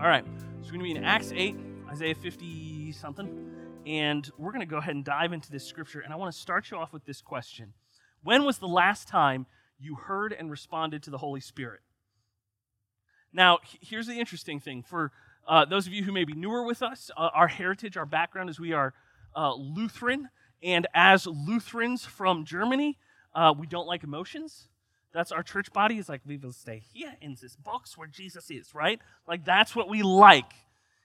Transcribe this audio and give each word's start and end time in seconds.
All 0.00 0.08
right, 0.08 0.24
so 0.24 0.32
we're 0.62 0.70
going 0.70 0.78
to 0.78 0.84
be 0.84 0.92
in 0.92 1.04
Acts 1.04 1.30
8, 1.30 1.56
Isaiah 1.90 2.14
50 2.14 2.92
something, 2.92 3.50
and 3.86 4.30
we're 4.38 4.52
going 4.52 4.60
to 4.60 4.66
go 4.66 4.78
ahead 4.78 4.94
and 4.94 5.04
dive 5.04 5.34
into 5.34 5.52
this 5.52 5.66
scripture. 5.66 6.00
And 6.00 6.10
I 6.10 6.16
want 6.16 6.32
to 6.32 6.40
start 6.40 6.70
you 6.70 6.78
off 6.78 6.94
with 6.94 7.04
this 7.04 7.20
question 7.20 7.74
When 8.22 8.46
was 8.46 8.56
the 8.56 8.66
last 8.66 9.08
time 9.08 9.44
you 9.78 9.96
heard 9.96 10.32
and 10.32 10.50
responded 10.50 11.02
to 11.04 11.10
the 11.10 11.18
Holy 11.18 11.40
Spirit? 11.40 11.80
Now, 13.32 13.58
here's 13.80 14.06
the 14.06 14.18
interesting 14.18 14.60
thing 14.60 14.82
for 14.82 15.10
uh, 15.46 15.64
those 15.64 15.86
of 15.86 15.92
you 15.92 16.04
who 16.04 16.12
may 16.12 16.24
be 16.24 16.32
newer 16.34 16.64
with 16.64 16.82
us, 16.82 17.10
uh, 17.16 17.30
our 17.34 17.48
heritage, 17.48 17.96
our 17.96 18.06
background 18.06 18.48
is 18.48 18.58
we 18.58 18.72
are 18.72 18.94
uh, 19.36 19.54
Lutheran, 19.54 20.28
and 20.62 20.86
as 20.94 21.26
Lutherans 21.26 22.04
from 22.04 22.44
Germany, 22.44 22.98
uh, 23.34 23.52
we 23.56 23.66
don't 23.66 23.86
like 23.86 24.04
emotions. 24.04 24.68
That's 25.12 25.30
our 25.32 25.42
church 25.42 25.72
body 25.72 25.98
is 25.98 26.08
like 26.08 26.22
we 26.26 26.36
will 26.36 26.52
stay 26.52 26.82
here 26.92 27.14
in 27.20 27.36
this 27.40 27.56
box 27.56 27.96
where 27.96 28.08
Jesus 28.08 28.50
is, 28.50 28.74
right? 28.74 29.00
Like 29.28 29.44
that's 29.44 29.76
what 29.76 29.88
we 29.88 30.02
like. 30.02 30.52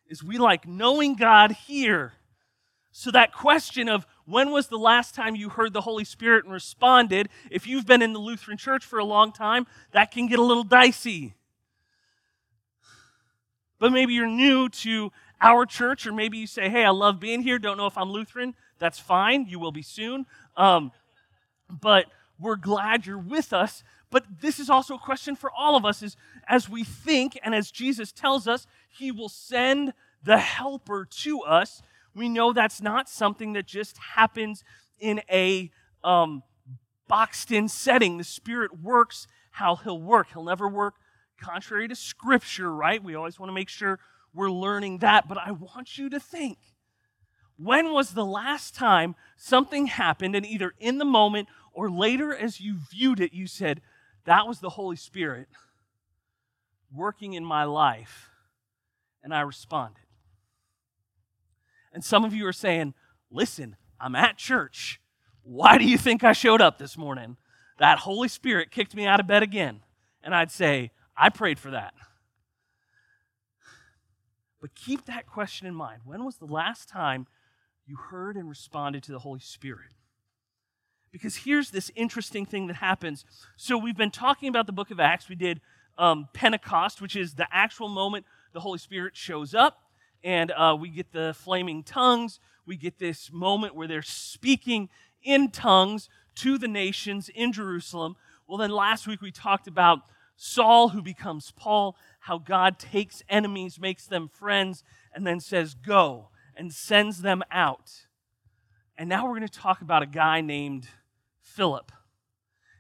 Is 0.08 0.24
we 0.24 0.38
like 0.38 0.68
knowing 0.68 1.16
God 1.16 1.52
here. 1.52 2.14
So 2.92 3.12
that 3.12 3.34
question 3.34 3.88
of 3.88 4.08
when 4.30 4.52
was 4.52 4.68
the 4.68 4.78
last 4.78 5.16
time 5.16 5.36
you 5.36 5.50
heard 5.50 5.74
the 5.74 5.82
Holy 5.82 6.04
Spirit 6.04 6.46
and 6.46 6.54
responded, 6.54 7.30
if 7.50 7.68
you've 7.68 7.86
been 7.86 8.02
in 8.02 8.14
the 8.14 8.20
Lutheran 8.20 8.58
church 8.58 8.86
for 8.86 9.00
a 9.00 9.06
long 9.06 9.32
time, 9.32 9.68
that 9.92 10.12
can 10.12 10.28
get 10.28 10.40
a 10.40 10.44
little 10.44 10.64
dicey. 10.64 11.34
But 13.80 13.92
maybe 13.92 14.14
you're 14.14 14.28
new 14.28 14.70
to 14.70 15.12
our 15.42 15.66
church, 15.66 16.06
or 16.06 16.12
maybe 16.12 16.38
you 16.38 16.48
say, 16.48 16.70
hey, 16.70 16.84
I 16.86 16.90
love 16.90 17.20
being 17.20 17.42
here, 17.42 17.60
don't 17.60 17.78
know 17.78 17.88
if 17.88 17.98
I'm 17.98 18.12
Lutheran. 18.12 18.56
That's 18.78 19.00
fine. 19.00 19.46
You 19.48 19.60
will 19.60 19.72
be 19.72 19.82
soon. 19.82 20.26
Um, 20.58 20.92
but 21.70 22.06
we're 22.40 22.56
glad 22.56 23.06
you're 23.06 23.18
with 23.18 23.54
us 23.54 23.84
but 24.12 24.26
this 24.42 24.60
is 24.60 24.70
also 24.70 24.96
a 24.96 25.00
question 25.00 25.36
for 25.36 25.52
all 25.52 25.76
of 25.76 25.86
us 25.86 26.02
is 26.02 26.18
as 26.48 26.68
we 26.68 26.84
think 26.84 27.38
and 27.44 27.54
as 27.54 27.72
Jesus 27.72 28.12
tells 28.12 28.48
us 28.48 28.66
he 28.90 29.12
will 29.12 29.30
send 29.30 29.94
the 30.24 30.38
helper 30.38 31.06
to 31.06 31.42
us, 31.42 31.82
we 32.20 32.28
know 32.28 32.52
that's 32.52 32.82
not 32.82 33.08
something 33.08 33.54
that 33.54 33.66
just 33.66 33.98
happens 33.98 34.66
in 35.00 35.22
a 35.32 35.72
um, 36.04 36.44
boxed 37.08 37.50
in 37.50 37.70
setting. 37.70 38.18
The 38.18 38.26
Spirit 38.26 38.78
works 38.78 39.26
how 39.52 39.78
he'll 39.78 40.02
work. 40.02 40.28
He'll 40.34 40.44
never 40.44 40.68
work 40.68 40.96
contrary 41.40 41.88
to 41.88 41.96
Scripture, 41.96 42.76
right? 42.76 43.02
We 43.02 43.16
always 43.16 43.40
want 43.40 43.50
to 43.50 43.54
make 43.54 43.70
sure 43.70 44.00
we're 44.34 44.52
learning 44.52 44.98
that. 44.98 45.30
But 45.30 45.38
I 45.38 45.52
want 45.52 45.98
you 45.98 46.10
to 46.10 46.20
think 46.20 46.58
when 47.56 47.94
was 47.94 48.12
the 48.12 48.26
last 48.26 48.76
time 48.76 49.16
something 49.38 49.88
happened, 49.88 50.36
and 50.36 50.46
either 50.46 50.74
in 50.78 50.98
the 50.98 51.06
moment 51.06 51.48
or 51.72 51.90
later 51.90 52.36
as 52.36 52.60
you 52.60 52.80
viewed 52.92 53.22
it, 53.22 53.32
you 53.34 53.48
said, 53.48 53.80
that 54.26 54.46
was 54.46 54.60
the 54.60 54.72
Holy 54.72 54.98
Spirit 54.98 55.48
working 56.94 57.32
in 57.32 57.46
my 57.46 57.64
life, 57.64 58.30
and 59.24 59.34
I 59.34 59.40
responded. 59.40 60.09
And 61.94 62.04
some 62.04 62.24
of 62.24 62.34
you 62.34 62.46
are 62.46 62.54
saying, 62.54 62.94
listen, 63.32 63.76
I'm 64.00 64.16
at 64.16 64.38
church. 64.38 65.02
Why 65.44 65.78
do 65.78 65.86
you 65.86 65.98
think 65.98 66.24
I 66.24 66.34
showed 66.34 66.62
up 66.62 66.78
this 66.78 66.98
morning? 66.98 67.38
That 67.80 68.00
Holy 68.00 68.28
Spirit 68.28 68.72
kicked 68.72 68.96
me 68.96 69.06
out 69.06 69.20
of 69.20 69.28
bed 69.28 69.44
again. 69.44 69.82
And 70.24 70.36
I'd 70.36 70.52
say, 70.52 70.92
I 71.18 71.30
prayed 71.30 71.60
for 71.60 71.72
that. 71.72 71.94
But 74.62 74.76
keep 74.76 75.06
that 75.06 75.26
question 75.26 75.68
in 75.68 75.74
mind. 75.74 76.02
When 76.06 76.26
was 76.26 76.38
the 76.38 76.46
last 76.46 76.90
time 76.90 77.28
you 77.86 77.96
heard 77.96 78.36
and 78.36 78.50
responded 78.50 79.04
to 79.04 79.12
the 79.12 79.20
Holy 79.20 79.40
Spirit? 79.40 79.94
Because 81.12 81.38
here's 81.38 81.72
this 81.72 81.92
interesting 81.96 82.46
thing 82.46 82.68
that 82.68 82.76
happens. 82.76 83.26
So 83.58 83.78
we've 83.78 83.98
been 83.98 84.12
talking 84.12 84.50
about 84.50 84.68
the 84.68 84.74
book 84.74 84.92
of 84.92 85.00
Acts. 85.00 85.28
We 85.28 85.36
did 85.36 85.62
um, 85.98 86.28
Pentecost, 86.34 87.02
which 87.02 87.16
is 87.16 87.34
the 87.34 87.48
actual 87.52 87.90
moment 87.90 88.26
the 88.54 88.60
Holy 88.60 88.78
Spirit 88.78 89.16
shows 89.16 89.54
up, 89.54 89.82
and 90.24 90.52
uh, 90.52 90.76
we 90.80 90.90
get 90.90 91.12
the 91.12 91.34
flaming 91.38 91.84
tongues. 91.84 92.40
We 92.66 92.78
get 92.78 93.00
this 93.00 93.32
moment 93.32 93.76
where 93.76 93.88
they're 93.88 94.02
speaking 94.02 94.90
in 95.24 95.52
tongues 95.52 96.10
to 96.36 96.58
the 96.58 96.68
nations 96.68 97.30
in 97.30 97.52
Jerusalem. 97.52 98.16
Well, 98.48 98.58
then 98.58 98.72
last 98.72 99.08
week 99.08 99.22
we 99.22 99.32
talked 99.32 99.68
about 99.68 100.00
Saul, 100.36 100.90
who 100.90 101.02
becomes 101.02 101.52
Paul, 101.52 101.98
how 102.22 102.38
God 102.38 102.80
takes 102.80 103.22
enemies, 103.28 103.80
makes 103.80 104.08
them 104.08 104.30
friends, 104.30 104.84
and 105.14 105.28
then 105.28 105.40
says, 105.42 105.74
Go, 105.74 106.30
and 106.56 106.74
sends 106.74 107.22
them 107.22 107.44
out. 107.52 108.06
And 108.98 109.10
now 109.10 109.26
we're 109.26 109.38
going 109.38 109.48
to 109.48 109.60
talk 109.60 109.82
about 109.82 110.02
a 110.02 110.08
guy 110.08 110.42
named 110.42 110.88
Philip. 111.42 111.92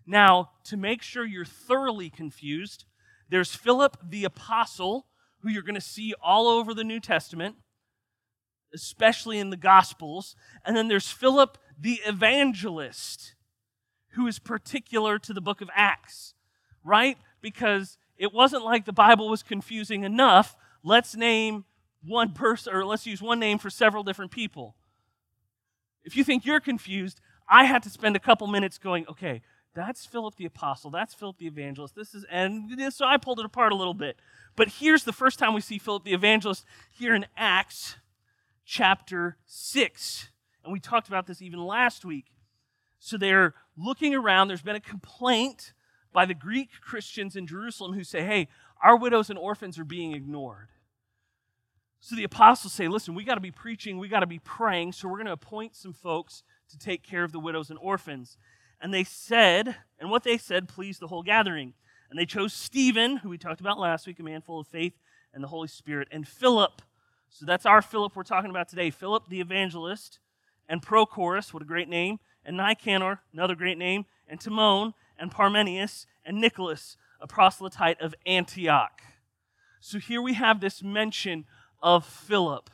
Now, 0.05 0.51
to 0.65 0.77
make 0.77 1.01
sure 1.01 1.25
you're 1.25 1.45
thoroughly 1.45 2.09
confused, 2.09 2.85
there's 3.29 3.53
Philip 3.53 3.97
the 4.09 4.23
apostle, 4.23 5.05
who 5.41 5.49
you're 5.49 5.63
going 5.63 5.75
to 5.75 5.81
see 5.81 6.13
all 6.21 6.47
over 6.47 6.73
the 6.73 6.83
New 6.83 6.99
Testament, 6.99 7.55
especially 8.73 9.39
in 9.39 9.49
the 9.49 9.57
Gospels. 9.57 10.35
And 10.65 10.75
then 10.75 10.87
there's 10.87 11.09
Philip 11.09 11.57
the 11.79 12.01
evangelist, 12.05 13.35
who 14.13 14.27
is 14.27 14.39
particular 14.39 15.17
to 15.19 15.33
the 15.33 15.41
book 15.41 15.61
of 15.61 15.69
Acts, 15.73 16.33
right? 16.83 17.17
Because 17.41 17.97
it 18.17 18.33
wasn't 18.33 18.65
like 18.65 18.85
the 18.85 18.91
Bible 18.93 19.29
was 19.29 19.43
confusing 19.43 20.03
enough. 20.03 20.55
Let's 20.83 21.15
name 21.15 21.65
one 22.03 22.33
person, 22.33 22.73
or 22.73 22.85
let's 22.85 23.05
use 23.05 23.21
one 23.21 23.39
name 23.39 23.59
for 23.59 23.69
several 23.69 24.03
different 24.03 24.31
people. 24.31 24.75
If 26.03 26.15
you 26.15 26.23
think 26.23 26.45
you're 26.45 26.59
confused, 26.59 27.21
I 27.49 27.65
had 27.65 27.83
to 27.83 27.89
spend 27.89 28.15
a 28.15 28.19
couple 28.19 28.47
minutes 28.47 28.77
going, 28.77 29.05
okay, 29.09 29.41
that's 29.75 30.05
Philip 30.05 30.35
the 30.35 30.45
apostle, 30.45 30.91
that's 30.91 31.13
Philip 31.13 31.37
the 31.37 31.47
evangelist, 31.47 31.95
this 31.95 32.13
is, 32.13 32.25
and 32.29 32.93
so 32.93 33.05
I 33.05 33.17
pulled 33.17 33.39
it 33.39 33.45
apart 33.45 33.71
a 33.71 33.75
little 33.75 33.93
bit. 33.93 34.17
But 34.55 34.67
here's 34.79 35.03
the 35.03 35.13
first 35.13 35.39
time 35.39 35.53
we 35.53 35.61
see 35.61 35.77
Philip 35.77 36.03
the 36.03 36.13
evangelist 36.13 36.65
here 36.91 37.15
in 37.15 37.25
Acts 37.37 37.95
chapter 38.65 39.37
6. 39.45 40.29
And 40.63 40.73
we 40.73 40.79
talked 40.79 41.07
about 41.07 41.27
this 41.27 41.41
even 41.41 41.59
last 41.59 42.05
week. 42.05 42.25
So 42.99 43.17
they're 43.17 43.53
looking 43.77 44.13
around, 44.13 44.47
there's 44.47 44.61
been 44.61 44.75
a 44.75 44.81
complaint 44.81 45.73
by 46.11 46.25
the 46.25 46.33
Greek 46.33 46.69
Christians 46.81 47.35
in 47.35 47.47
Jerusalem 47.47 47.93
who 47.93 48.03
say, 48.03 48.23
hey, 48.23 48.47
our 48.83 48.97
widows 48.97 49.29
and 49.29 49.39
orphans 49.39 49.79
are 49.79 49.85
being 49.85 50.13
ignored. 50.13 50.69
So 52.01 52.15
the 52.15 52.23
apostles 52.23 52.73
say, 52.73 52.87
listen, 52.87 53.13
we 53.13 53.23
got 53.23 53.35
to 53.35 53.41
be 53.41 53.51
preaching, 53.51 53.97
we 53.97 54.07
got 54.07 54.21
to 54.21 54.27
be 54.27 54.39
praying, 54.39 54.93
so 54.93 55.07
we're 55.07 55.17
going 55.17 55.25
to 55.27 55.33
appoint 55.33 55.75
some 55.75 55.93
folks 55.93 56.43
to 56.69 56.77
take 56.77 57.03
care 57.03 57.23
of 57.23 57.31
the 57.31 57.39
widows 57.39 57.69
and 57.69 57.79
orphans. 57.79 58.37
And 58.81 58.93
they 58.93 59.03
said, 59.03 59.75
and 59.99 60.09
what 60.09 60.23
they 60.23 60.37
said 60.37 60.69
pleased 60.69 61.01
the 61.01 61.07
whole 61.07 61.23
gathering. 61.23 61.73
And 62.09 62.17
they 62.17 62.25
chose 62.25 62.53
Stephen, 62.53 63.17
who 63.17 63.29
we 63.29 63.37
talked 63.37 63.61
about 63.61 63.79
last 63.79 64.07
week, 64.07 64.19
a 64.19 64.23
man 64.23 64.41
full 64.41 64.59
of 64.59 64.67
faith 64.67 64.93
and 65.33 65.43
the 65.43 65.47
Holy 65.47 65.67
Spirit, 65.67 66.07
and 66.11 66.27
Philip. 66.27 66.81
So 67.29 67.45
that's 67.45 67.65
our 67.65 67.81
Philip 67.81 68.15
we're 68.15 68.23
talking 68.23 68.49
about 68.49 68.67
today. 68.67 68.89
Philip 68.89 69.29
the 69.29 69.41
evangelist, 69.41 70.19
and 70.67 70.81
Prochorus, 70.81 71.53
what 71.53 71.61
a 71.61 71.67
great 71.67 71.87
name, 71.87 72.19
and 72.43 72.57
Nicanor, 72.57 73.19
another 73.31 73.55
great 73.55 73.77
name, 73.77 74.05
and 74.27 74.41
Timon, 74.41 74.93
and 75.19 75.29
Parmenius, 75.29 76.07
and 76.25 76.41
Nicholas, 76.41 76.97
a 77.21 77.27
proselyte 77.27 78.01
of 78.01 78.15
Antioch. 78.25 79.01
So 79.79 79.99
here 79.99 80.21
we 80.21 80.33
have 80.33 80.59
this 80.59 80.81
mention 80.81 81.45
of 81.81 82.05
Philip. 82.05 82.69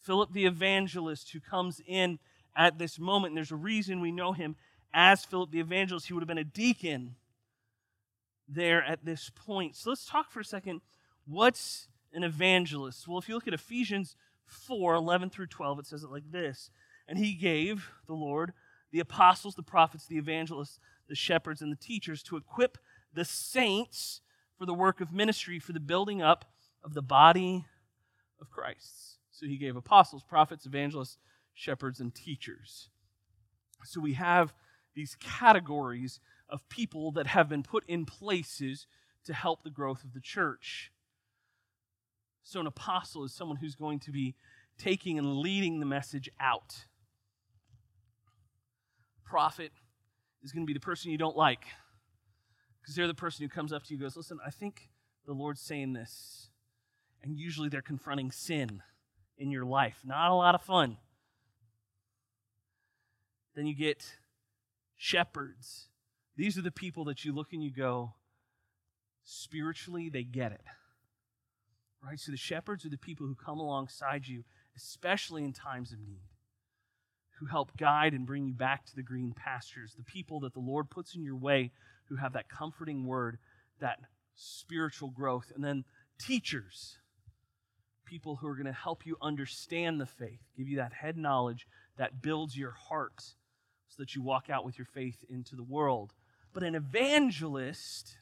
Philip 0.00 0.32
the 0.32 0.46
evangelist 0.46 1.32
who 1.32 1.40
comes 1.40 1.80
in 1.86 2.18
at 2.56 2.78
this 2.78 2.98
moment. 2.98 3.30
And 3.30 3.36
there's 3.36 3.52
a 3.52 3.56
reason 3.56 4.00
we 4.00 4.12
know 4.12 4.32
him 4.32 4.56
as 4.92 5.24
Philip 5.24 5.50
the 5.50 5.60
evangelist. 5.60 6.06
He 6.06 6.12
would 6.12 6.22
have 6.22 6.28
been 6.28 6.38
a 6.38 6.44
deacon 6.44 7.16
there 8.48 8.82
at 8.82 9.04
this 9.04 9.30
point. 9.34 9.76
So 9.76 9.90
let's 9.90 10.06
talk 10.06 10.30
for 10.30 10.40
a 10.40 10.44
second. 10.44 10.80
What's 11.26 11.88
an 12.12 12.24
evangelist? 12.24 13.08
Well, 13.08 13.18
if 13.18 13.28
you 13.28 13.34
look 13.34 13.48
at 13.48 13.54
Ephesians 13.54 14.16
4 14.46 14.94
11 14.94 15.30
through 15.30 15.46
12, 15.46 15.80
it 15.80 15.86
says 15.86 16.02
it 16.02 16.10
like 16.10 16.30
this 16.30 16.70
And 17.08 17.18
he 17.18 17.34
gave, 17.34 17.90
the 18.06 18.14
Lord, 18.14 18.52
the 18.92 19.00
apostles, 19.00 19.54
the 19.54 19.62
prophets, 19.62 20.06
the 20.06 20.18
evangelists, 20.18 20.78
the 21.08 21.14
shepherds, 21.14 21.62
and 21.62 21.72
the 21.72 21.76
teachers 21.76 22.22
to 22.24 22.36
equip 22.36 22.78
the 23.12 23.24
saints 23.24 24.20
for 24.58 24.66
the 24.66 24.74
work 24.74 25.00
of 25.00 25.12
ministry, 25.12 25.58
for 25.58 25.72
the 25.72 25.80
building 25.80 26.22
up 26.22 26.44
of 26.82 26.94
the 26.94 27.02
body 27.02 27.64
of 28.40 28.50
Christ. 28.50 29.18
So 29.30 29.46
he 29.46 29.56
gave 29.56 29.76
apostles, 29.76 30.22
prophets, 30.22 30.66
evangelists, 30.66 31.18
shepherds, 31.54 32.00
and 32.00 32.14
teachers. 32.14 32.88
So 33.84 34.00
we 34.00 34.14
have 34.14 34.54
these 34.94 35.16
categories 35.20 36.20
of 36.48 36.68
people 36.68 37.12
that 37.12 37.28
have 37.28 37.48
been 37.48 37.62
put 37.62 37.84
in 37.86 38.04
places 38.04 38.86
to 39.24 39.32
help 39.32 39.62
the 39.62 39.70
growth 39.70 40.04
of 40.04 40.12
the 40.12 40.20
church. 40.20 40.92
So 42.42 42.60
an 42.60 42.66
apostle 42.66 43.24
is 43.24 43.32
someone 43.32 43.56
who's 43.56 43.74
going 43.74 44.00
to 44.00 44.12
be 44.12 44.34
taking 44.78 45.18
and 45.18 45.36
leading 45.38 45.80
the 45.80 45.86
message 45.86 46.28
out. 46.38 46.84
Prophet 49.24 49.72
is 50.42 50.52
going 50.52 50.64
to 50.64 50.66
be 50.66 50.74
the 50.74 50.80
person 50.80 51.10
you 51.10 51.18
don't 51.18 51.36
like. 51.36 51.64
Because 52.80 52.94
they're 52.94 53.06
the 53.06 53.14
person 53.14 53.42
who 53.42 53.48
comes 53.48 53.72
up 53.72 53.82
to 53.84 53.90
you 53.90 53.96
and 53.96 54.02
goes, 54.02 54.16
Listen, 54.16 54.38
I 54.46 54.50
think 54.50 54.90
the 55.26 55.32
Lord's 55.32 55.62
saying 55.62 55.94
this. 55.94 56.50
And 57.22 57.38
usually 57.38 57.70
they're 57.70 57.80
confronting 57.80 58.30
sin 58.30 58.82
in 59.38 59.50
your 59.50 59.64
life. 59.64 60.00
Not 60.04 60.30
a 60.30 60.34
lot 60.34 60.54
of 60.54 60.60
fun. 60.60 60.98
Then 63.54 63.66
you 63.66 63.74
get 63.74 64.16
shepherds. 64.96 65.88
These 66.36 66.58
are 66.58 66.62
the 66.62 66.70
people 66.70 67.04
that 67.04 67.24
you 67.24 67.32
look 67.32 67.52
and 67.52 67.62
you 67.62 67.70
go, 67.70 68.14
spiritually, 69.24 70.08
they 70.08 70.24
get 70.24 70.52
it. 70.52 70.64
Right? 72.02 72.18
So 72.18 72.32
the 72.32 72.36
shepherds 72.36 72.84
are 72.84 72.90
the 72.90 72.98
people 72.98 73.26
who 73.26 73.34
come 73.34 73.58
alongside 73.58 74.26
you, 74.26 74.44
especially 74.76 75.44
in 75.44 75.52
times 75.52 75.92
of 75.92 76.00
need, 76.00 76.20
who 77.38 77.46
help 77.46 77.76
guide 77.76 78.12
and 78.12 78.26
bring 78.26 78.46
you 78.46 78.52
back 78.52 78.84
to 78.86 78.96
the 78.96 79.02
green 79.02 79.32
pastures, 79.32 79.94
the 79.96 80.04
people 80.04 80.40
that 80.40 80.52
the 80.52 80.60
Lord 80.60 80.90
puts 80.90 81.14
in 81.14 81.22
your 81.22 81.36
way 81.36 81.72
who 82.08 82.16
have 82.16 82.34
that 82.34 82.48
comforting 82.48 83.06
word, 83.06 83.38
that 83.80 84.00
spiritual 84.34 85.10
growth. 85.10 85.50
And 85.54 85.64
then 85.64 85.84
teachers, 86.18 86.98
people 88.04 88.36
who 88.36 88.48
are 88.48 88.54
going 88.54 88.66
to 88.66 88.72
help 88.72 89.06
you 89.06 89.16
understand 89.22 90.00
the 90.00 90.06
faith, 90.06 90.40
give 90.56 90.68
you 90.68 90.76
that 90.76 90.92
head 90.92 91.16
knowledge 91.16 91.66
that 91.96 92.20
builds 92.20 92.56
your 92.56 92.72
heart 92.72 93.22
so 93.88 93.96
that 93.98 94.14
you 94.14 94.22
walk 94.22 94.50
out 94.50 94.64
with 94.64 94.76
your 94.76 94.86
faith 94.92 95.24
into 95.30 95.56
the 95.56 95.62
world. 95.62 96.12
But 96.54 96.62
an 96.62 96.76
evangelist 96.76 98.16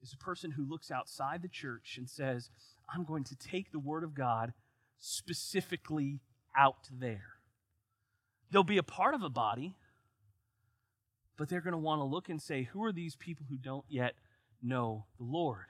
is 0.00 0.12
a 0.12 0.16
person 0.16 0.52
who 0.52 0.64
looks 0.64 0.90
outside 0.90 1.42
the 1.42 1.48
church 1.48 1.96
and 1.98 2.08
says, 2.08 2.48
I'm 2.94 3.04
going 3.04 3.24
to 3.24 3.36
take 3.36 3.72
the 3.72 3.80
word 3.80 4.04
of 4.04 4.14
God 4.14 4.54
specifically 5.00 6.20
out 6.56 6.88
there. 6.92 7.34
They'll 8.50 8.62
be 8.62 8.78
a 8.78 8.84
part 8.84 9.14
of 9.14 9.22
a 9.24 9.28
body, 9.28 9.74
but 11.36 11.48
they're 11.48 11.60
going 11.60 11.72
to 11.72 11.78
want 11.78 12.00
to 12.00 12.04
look 12.04 12.28
and 12.28 12.40
say, 12.40 12.62
Who 12.62 12.84
are 12.84 12.92
these 12.92 13.16
people 13.16 13.46
who 13.50 13.56
don't 13.56 13.84
yet 13.88 14.14
know 14.62 15.04
the 15.18 15.24
Lord? 15.24 15.66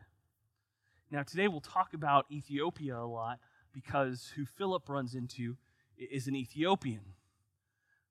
Now, 1.10 1.22
today 1.22 1.48
we'll 1.48 1.60
talk 1.62 1.94
about 1.94 2.26
Ethiopia 2.30 2.98
a 2.98 3.06
lot 3.06 3.38
because 3.72 4.32
who 4.36 4.44
Philip 4.44 4.86
runs 4.88 5.14
into 5.14 5.56
is 5.96 6.28
an 6.28 6.36
Ethiopian. 6.36 7.14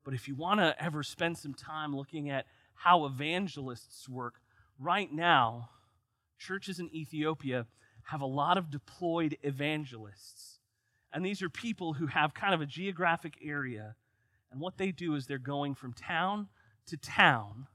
But 0.03 0.15
if 0.15 0.27
you 0.27 0.35
want 0.35 0.59
to 0.59 0.75
ever 0.81 1.03
spend 1.03 1.37
some 1.37 1.53
time 1.53 1.95
looking 1.95 2.29
at 2.29 2.45
how 2.77 3.05
evangelists 3.05 4.07
work, 4.07 4.35
right 4.79 5.11
now, 5.11 5.69
churches 6.37 6.79
in 6.79 6.93
Ethiopia 6.93 7.65
have 8.03 8.21
a 8.21 8.25
lot 8.25 8.57
of 8.57 8.71
deployed 8.71 9.37
evangelists. 9.43 10.59
And 11.11 11.25
these 11.25 11.41
are 11.41 11.49
people 11.49 11.93
who 11.93 12.07
have 12.07 12.33
kind 12.33 12.53
of 12.53 12.61
a 12.61 12.65
geographic 12.65 13.35
area. 13.43 13.95
And 14.51 14.61
what 14.61 14.77
they 14.77 14.91
do 14.91 15.15
is 15.15 15.25
they're 15.25 15.37
going 15.37 15.75
from 15.75 15.93
town 15.93 16.47
to 16.87 16.97
town 16.97 17.67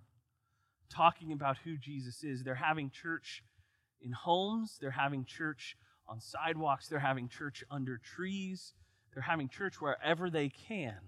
talking 0.88 1.32
about 1.32 1.58
who 1.64 1.76
Jesus 1.76 2.22
is. 2.22 2.44
They're 2.44 2.54
having 2.54 2.90
church 2.90 3.42
in 4.00 4.12
homes, 4.12 4.78
they're 4.80 4.90
having 4.90 5.24
church 5.24 5.76
on 6.08 6.20
sidewalks, 6.20 6.88
they're 6.88 6.98
having 6.98 7.28
church 7.28 7.64
under 7.70 7.98
trees, 7.98 8.74
they're 9.12 9.22
having 9.22 9.48
church 9.48 9.80
wherever 9.80 10.28
they 10.28 10.48
can 10.48 10.98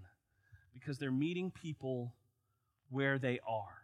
because 0.73 0.99
they're 0.99 1.11
meeting 1.11 1.50
people 1.50 2.14
where 2.91 3.19
they 3.19 3.41
are. 3.46 3.83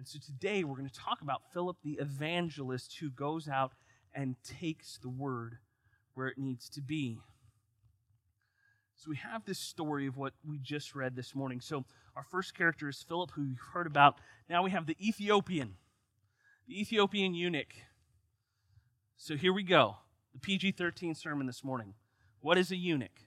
And 0.00 0.08
so 0.08 0.18
today 0.18 0.64
we're 0.64 0.78
going 0.78 0.88
to 0.88 0.98
talk 0.98 1.20
about 1.20 1.42
Philip 1.52 1.76
the 1.84 1.98
evangelist 2.00 2.96
who 3.00 3.10
goes 3.10 3.48
out 3.48 3.72
and 4.14 4.34
takes 4.42 4.96
the 4.96 5.10
word 5.10 5.58
where 6.14 6.26
it 6.26 6.38
needs 6.38 6.70
to 6.70 6.80
be. 6.80 7.18
So 8.96 9.10
we 9.10 9.16
have 9.16 9.44
this 9.44 9.58
story 9.58 10.06
of 10.06 10.16
what 10.16 10.32
we 10.42 10.58
just 10.58 10.94
read 10.94 11.16
this 11.16 11.34
morning. 11.34 11.60
So 11.60 11.84
our 12.16 12.22
first 12.22 12.56
character 12.56 12.88
is 12.88 13.04
Philip, 13.06 13.32
who 13.32 13.42
you've 13.42 13.58
heard 13.74 13.86
about. 13.86 14.16
Now 14.48 14.62
we 14.62 14.70
have 14.70 14.86
the 14.86 14.96
Ethiopian, 15.06 15.74
the 16.66 16.80
Ethiopian 16.80 17.34
eunuch. 17.34 17.74
So 19.18 19.36
here 19.36 19.52
we 19.52 19.64
go. 19.64 19.98
The 20.32 20.40
PG 20.40 20.72
13 20.72 21.14
sermon 21.14 21.46
this 21.46 21.62
morning. 21.62 21.92
What 22.40 22.56
is 22.56 22.70
a 22.70 22.76
eunuch? 22.76 23.26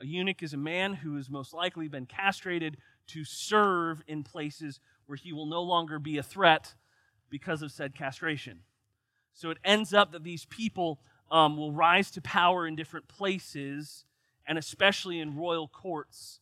A 0.00 0.06
eunuch 0.06 0.42
is 0.42 0.54
a 0.54 0.56
man 0.56 0.94
who 0.94 1.16
has 1.16 1.28
most 1.28 1.52
likely 1.52 1.88
been 1.88 2.06
castrated 2.06 2.78
to 3.10 3.24
serve 3.24 4.02
in 4.06 4.22
places 4.22 4.80
where 5.06 5.16
he 5.16 5.32
will 5.32 5.46
no 5.46 5.62
longer 5.62 5.98
be 5.98 6.18
a 6.18 6.22
threat 6.22 6.74
because 7.28 7.62
of 7.62 7.72
said 7.72 7.94
castration. 7.94 8.60
So 9.32 9.50
it 9.50 9.58
ends 9.64 9.94
up 9.94 10.12
that 10.12 10.24
these 10.24 10.44
people 10.44 11.00
um, 11.30 11.56
will 11.56 11.72
rise 11.72 12.10
to 12.12 12.20
power 12.20 12.66
in 12.66 12.76
different 12.76 13.08
places, 13.08 14.04
and 14.46 14.58
especially 14.58 15.20
in 15.20 15.36
royal 15.36 15.68
courts. 15.68 16.40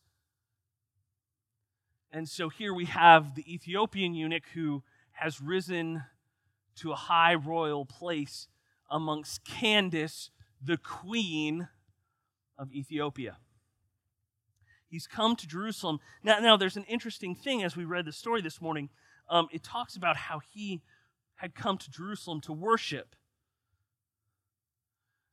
And 2.11 2.27
so 2.27 2.49
here 2.49 2.73
we 2.73 2.85
have 2.85 3.35
the 3.35 3.53
Ethiopian 3.53 4.15
eunuch 4.15 4.45
who 4.53 4.83
has 5.11 5.39
risen 5.39 6.03
to 6.77 6.91
a 6.91 6.95
high 6.95 7.35
royal 7.35 7.85
place 7.85 8.47
amongst 8.89 9.45
Candace, 9.45 10.31
the 10.61 10.77
queen 10.77 11.67
of 12.57 12.71
Ethiopia. 12.71 13.37
He's 14.89 15.07
come 15.07 15.35
to 15.35 15.47
Jerusalem. 15.47 15.99
Now, 16.23 16.39
now 16.39 16.57
there's 16.57 16.77
an 16.77 16.85
interesting 16.85 17.35
thing 17.35 17.63
as 17.63 17.77
we 17.77 17.85
read 17.85 18.05
the 18.05 18.11
story 18.11 18.41
this 18.41 18.59
morning. 18.59 18.89
Um, 19.29 19.47
it 19.51 19.63
talks 19.63 19.95
about 19.95 20.17
how 20.17 20.39
he 20.51 20.81
had 21.35 21.53
come 21.53 21.77
to 21.77 21.91
Jerusalem 21.91 22.41
to 22.41 22.53
worship. 22.53 23.15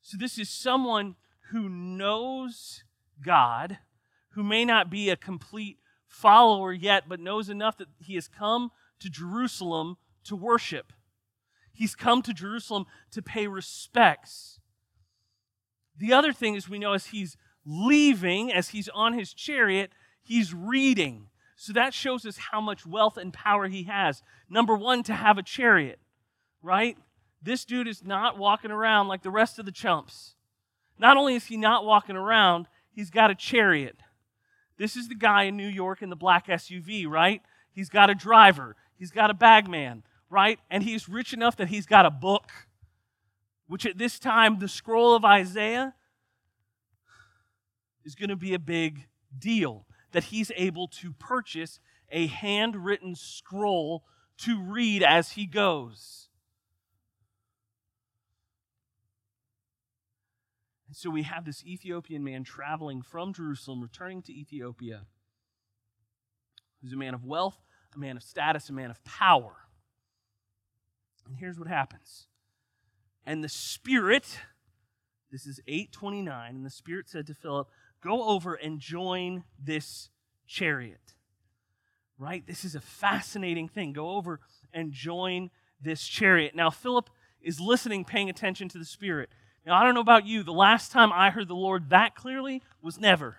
So, 0.03 0.19
this 0.19 0.39
is 0.39 0.51
someone 0.51 1.17
who 1.51 1.69
knows 1.69 2.85
God, 3.25 3.79
who 4.31 4.45
may 4.45 4.65
not 4.65 4.91
be 4.91 5.09
a 5.09 5.17
complete 5.17 5.79
follower 6.07 6.73
yet, 6.73 7.09
but 7.09 7.19
knows 7.19 7.49
enough 7.49 7.79
that 7.79 7.89
he 7.99 8.15
has 8.15 8.29
come 8.29 8.71
to 9.01 9.09
Jerusalem 9.09 9.97
to 10.25 10.37
worship. 10.37 10.93
He's 11.73 11.95
come 11.95 12.23
to 12.23 12.33
Jerusalem 12.33 12.87
to 13.11 13.23
pay 13.23 13.47
respects. 13.47 14.61
The 15.97 16.13
other 16.13 16.33
thing 16.33 16.55
is, 16.55 16.69
we 16.69 16.79
know 16.79 16.93
as 16.93 17.07
he's 17.07 17.37
leaving, 17.67 18.53
as 18.53 18.71
he's 18.71 18.89
on 18.91 19.13
his 19.13 19.35
chariot, 19.35 19.91
he's 20.23 20.55
reading. 20.55 21.29
So 21.57 21.73
that 21.73 21.93
shows 21.93 22.25
us 22.25 22.39
how 22.53 22.61
much 22.61 22.87
wealth 22.87 23.17
and 23.17 23.33
power 23.33 23.67
he 23.67 23.85
has. 23.85 24.23
Number 24.49 24.75
one, 24.77 25.03
to 25.05 25.15
have 25.15 25.39
a 25.39 25.43
chariot, 25.43 25.99
right? 26.63 26.97
This 27.43 27.65
dude 27.65 27.89
is 27.89 28.05
not 28.05 28.39
walking 28.39 28.71
around 28.71 29.09
like 29.09 29.23
the 29.23 29.31
rest 29.31 29.59
of 29.59 29.67
the 29.67 29.73
chumps. 29.73 30.35
Not 30.99 31.17
only 31.17 31.35
is 31.35 31.47
he 31.47 31.57
not 31.57 31.85
walking 31.85 32.17
around, 32.17 32.69
he's 32.91 33.11
got 33.11 33.31
a 33.31 33.35
chariot. 33.35 33.97
This 34.79 34.97
is 34.97 35.09
the 35.09 35.15
guy 35.15 35.45
in 35.45 35.57
New 35.57 35.69
York 35.69 36.03
in 36.03 36.11
the 36.11 36.17
black 36.17 36.47
SUV, 36.47 37.09
right? 37.09 37.43
He's 37.73 37.89
got 37.89 38.11
a 38.11 38.15
driver, 38.15 38.77
he's 38.95 39.11
got 39.11 39.31
a 39.31 39.35
bagman, 39.35 40.05
right? 40.31 40.59
And 40.71 40.83
he's 40.83 41.09
rich 41.09 41.33
enough 41.33 41.57
that 41.57 41.69
he's 41.69 41.87
got 41.87 42.07
a 42.07 42.11
book, 42.11 42.51
which 43.67 43.87
at 43.87 43.99
this 43.99 44.19
time, 44.19 44.59
the 44.59 44.69
scroll 44.69 45.15
of 45.15 45.25
Isaiah 45.25 45.95
is 48.07 48.15
going 48.15 48.31
to 48.31 48.37
be 48.37 48.55
a 48.55 48.59
big 48.59 49.09
deal. 49.37 49.87
That 50.13 50.25
he's 50.25 50.51
able 50.57 50.89
to 50.89 51.13
purchase 51.13 51.79
a 52.11 52.29
handwritten 52.29 53.15
scroll 53.15 54.05
to 54.39 54.63
read 54.63 55.03
as 55.03 55.33
he 55.33 55.45
goes. 55.45 56.29
And 60.89 60.97
so 60.97 61.11
we 61.11 61.25
have 61.25 61.45
this 61.45 61.65
Ethiopian 61.65 62.23
man 62.23 62.45
traveling 62.45 63.03
from 63.03 63.35
Jerusalem, 63.35 63.83
returning 63.83 64.23
to 64.23 64.33
Ethiopia, 64.33 65.03
who's 66.81 66.93
a 66.93 66.97
man 66.97 67.13
of 67.13 67.25
wealth, 67.25 67.59
a 67.95 67.99
man 67.99 68.17
of 68.17 68.23
status, 68.23 68.71
a 68.71 68.73
man 68.73 68.91
of 68.91 69.03
power. 69.05 69.53
And 71.27 71.37
here's 71.37 71.59
what 71.59 71.69
happens. 71.69 72.29
And 73.27 73.43
the 73.43 73.49
Spirit, 73.49 74.39
this 75.33 75.47
is 75.47 75.61
829, 75.67 76.55
and 76.55 76.65
the 76.65 76.71
Spirit 76.71 77.09
said 77.09 77.27
to 77.27 77.35
Philip, 77.35 77.69
Go 78.03 78.29
over 78.29 78.55
and 78.55 78.79
join 78.79 79.45
this 79.63 80.11
chariot. 80.47 81.15
Right? 82.19 82.47
This 82.47 82.65
is 82.65 82.75
a 82.75 82.81
fascinating 82.81 83.69
thing. 83.69 83.93
Go 83.93 84.11
over 84.11 84.41
and 84.73 84.93
join 84.93 85.51
this 85.81 86.07
chariot. 86.07 86.55
Now, 86.55 86.71
Philip 86.71 87.11
is 87.43 87.61
listening, 87.61 88.05
paying 88.05 88.31
attention 88.31 88.69
to 88.71 88.79
the 88.79 88.85
Spirit. 88.85 89.31
Now, 89.67 89.75
I 89.75 89.85
don't 89.85 89.95
know 89.95 90.01
about 90.01 90.27
you, 90.27 90.43
the 90.43 90.53
last 90.53 90.93
time 90.93 91.13
I 91.13 91.31
heard 91.31 91.49
the 91.49 91.55
Lord 91.55 91.91
that 91.91 92.15
clearly 92.15 92.63
was 92.81 92.99
never. 92.99 93.37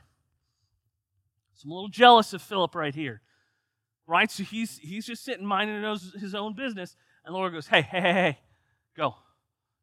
So 1.55 1.63
I'm 1.65 1.71
a 1.71 1.73
little 1.73 1.89
jealous 1.89 2.33
of 2.33 2.41
Philip 2.41 2.75
right 2.75 2.93
here. 2.93 3.21
Right? 4.05 4.29
So 4.29 4.43
he's, 4.43 4.77
he's 4.77 5.05
just 5.05 5.23
sitting 5.23 5.45
minding 5.45 5.83
his 6.19 6.35
own 6.35 6.53
business, 6.53 6.95
and 7.25 7.33
the 7.33 7.37
Lord 7.37 7.53
goes, 7.53 7.67
Hey, 7.67 7.81
hey, 7.81 8.01
hey, 8.01 8.13
hey, 8.13 8.39
go. 8.95 9.15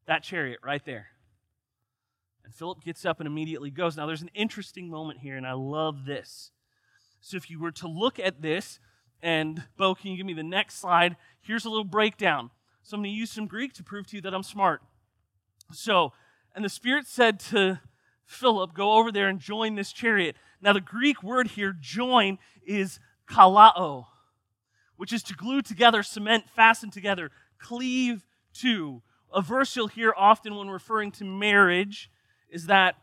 That 0.06 0.22
chariot 0.22 0.60
right 0.62 0.84
there. 0.84 1.06
And 2.44 2.54
Philip 2.54 2.82
gets 2.82 3.04
up 3.04 3.20
and 3.20 3.26
immediately 3.26 3.70
goes. 3.70 3.96
Now, 3.96 4.06
there's 4.06 4.22
an 4.22 4.30
interesting 4.34 4.88
moment 4.88 5.20
here, 5.20 5.36
and 5.36 5.46
I 5.46 5.52
love 5.52 6.04
this. 6.04 6.50
So, 7.20 7.36
if 7.36 7.50
you 7.50 7.58
were 7.58 7.72
to 7.72 7.88
look 7.88 8.18
at 8.18 8.42
this, 8.42 8.78
and 9.22 9.64
Bo, 9.78 9.94
can 9.94 10.10
you 10.10 10.16
give 10.16 10.26
me 10.26 10.34
the 10.34 10.42
next 10.42 10.78
slide? 10.78 11.16
Here's 11.40 11.64
a 11.64 11.70
little 11.70 11.84
breakdown. 11.84 12.50
So, 12.82 12.96
I'm 12.96 13.02
going 13.02 13.12
to 13.12 13.18
use 13.18 13.30
some 13.30 13.46
Greek 13.46 13.72
to 13.74 13.82
prove 13.82 14.06
to 14.08 14.16
you 14.16 14.22
that 14.22 14.34
I'm 14.34 14.42
smart. 14.42 14.82
So, 15.72 16.12
and 16.54 16.64
the 16.64 16.68
Spirit 16.68 17.06
said 17.06 17.40
to 17.40 17.80
Philip, 18.26 18.74
Go 18.74 18.98
over 18.98 19.10
there 19.10 19.28
and 19.28 19.40
join 19.40 19.74
this 19.74 19.92
chariot. 19.92 20.36
Now, 20.60 20.72
the 20.72 20.80
Greek 20.80 21.22
word 21.22 21.48
here, 21.48 21.74
join, 21.78 22.38
is 22.66 23.00
kollao, 23.28 24.06
which 24.96 25.12
is 25.12 25.22
to 25.24 25.34
glue 25.34 25.62
together, 25.62 26.02
cement, 26.02 26.44
fasten 26.54 26.90
together, 26.90 27.30
cleave 27.58 28.26
to. 28.54 29.02
A 29.32 29.42
verse 29.42 29.74
you'll 29.74 29.88
hear 29.88 30.14
often 30.16 30.54
when 30.54 30.68
referring 30.68 31.10
to 31.12 31.24
marriage 31.24 32.10
is 32.48 32.66
that, 32.66 32.96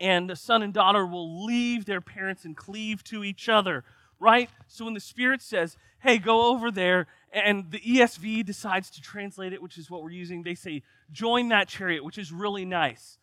and 0.00 0.28
the 0.28 0.36
son 0.36 0.62
and 0.62 0.72
daughter 0.72 1.06
will 1.06 1.44
leave 1.44 1.84
their 1.84 2.00
parents 2.00 2.44
and 2.44 2.56
cleave 2.56 3.04
to 3.04 3.22
each 3.24 3.48
other, 3.48 3.84
right? 4.18 4.50
So 4.66 4.84
when 4.84 4.94
the 4.94 5.00
Spirit 5.00 5.42
says, 5.42 5.76
hey, 6.00 6.18
go 6.18 6.50
over 6.52 6.70
there, 6.70 7.06
and 7.32 7.70
the 7.70 7.80
ESV 7.80 8.44
decides 8.44 8.90
to 8.90 9.00
translate 9.00 9.52
it, 9.52 9.62
which 9.62 9.78
is 9.78 9.90
what 9.90 10.02
we're 10.02 10.10
using, 10.10 10.42
they 10.42 10.54
say, 10.54 10.82
join 11.10 11.48
that 11.48 11.68
chariot, 11.68 12.04
which 12.04 12.18
is 12.18 12.32
really 12.32 12.64
nice. 12.64 13.18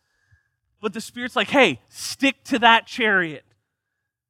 But 0.80 0.94
the 0.94 1.00
Spirit's 1.00 1.36
like, 1.36 1.50
hey, 1.50 1.80
stick 1.88 2.42
to 2.44 2.58
that 2.60 2.86
chariot. 2.86 3.44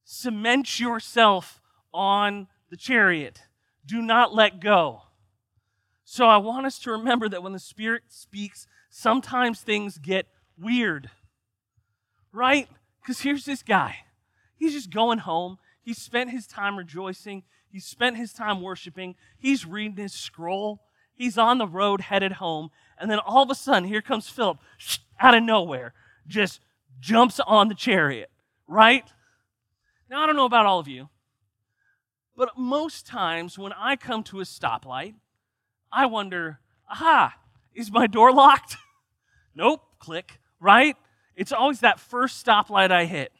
Cement 0.04 0.80
yourself 0.80 1.60
on 1.94 2.48
the 2.70 2.76
chariot. 2.76 3.42
Do 3.86 4.02
not 4.02 4.34
let 4.34 4.60
go. 4.60 5.02
So 6.04 6.26
I 6.26 6.38
want 6.38 6.66
us 6.66 6.78
to 6.80 6.90
remember 6.90 7.28
that 7.28 7.42
when 7.42 7.52
the 7.52 7.60
Spirit 7.60 8.02
speaks, 8.08 8.66
sometimes 8.90 9.60
things 9.60 9.96
get 9.98 10.26
weird. 10.60 11.10
Right? 12.32 12.68
Because 13.00 13.20
here's 13.20 13.44
this 13.44 13.62
guy. 13.62 13.96
He's 14.56 14.72
just 14.72 14.90
going 14.90 15.18
home. 15.18 15.58
He 15.82 15.94
spent 15.94 16.30
his 16.30 16.46
time 16.46 16.76
rejoicing. 16.76 17.44
He 17.70 17.80
spent 17.80 18.16
his 18.16 18.32
time 18.32 18.60
worshiping. 18.60 19.14
He's 19.38 19.64
reading 19.64 19.96
his 19.96 20.12
scroll. 20.12 20.82
He's 21.14 21.38
on 21.38 21.58
the 21.58 21.66
road 21.66 22.02
headed 22.02 22.32
home. 22.32 22.70
And 22.98 23.10
then 23.10 23.18
all 23.18 23.42
of 23.42 23.50
a 23.50 23.54
sudden, 23.54 23.88
here 23.88 24.02
comes 24.02 24.28
Philip 24.28 24.58
out 25.20 25.34
of 25.34 25.42
nowhere, 25.42 25.94
just 26.26 26.60
jumps 26.98 27.40
on 27.40 27.68
the 27.68 27.74
chariot, 27.74 28.30
right? 28.66 29.04
Now, 30.10 30.22
I 30.22 30.26
don't 30.26 30.36
know 30.36 30.46
about 30.46 30.66
all 30.66 30.78
of 30.78 30.88
you, 30.88 31.08
but 32.36 32.56
most 32.56 33.06
times 33.06 33.58
when 33.58 33.72
I 33.72 33.96
come 33.96 34.22
to 34.24 34.40
a 34.40 34.44
stoplight, 34.44 35.14
I 35.92 36.06
wonder, 36.06 36.60
aha, 36.90 37.34
is 37.74 37.92
my 37.92 38.06
door 38.06 38.32
locked? 38.32 38.76
nope, 39.54 39.82
click, 39.98 40.40
right? 40.60 40.96
It's 41.34 41.52
always 41.52 41.80
that 41.80 41.98
first 41.98 42.44
stoplight 42.44 42.90
I 42.90 43.06
hit. 43.06 43.32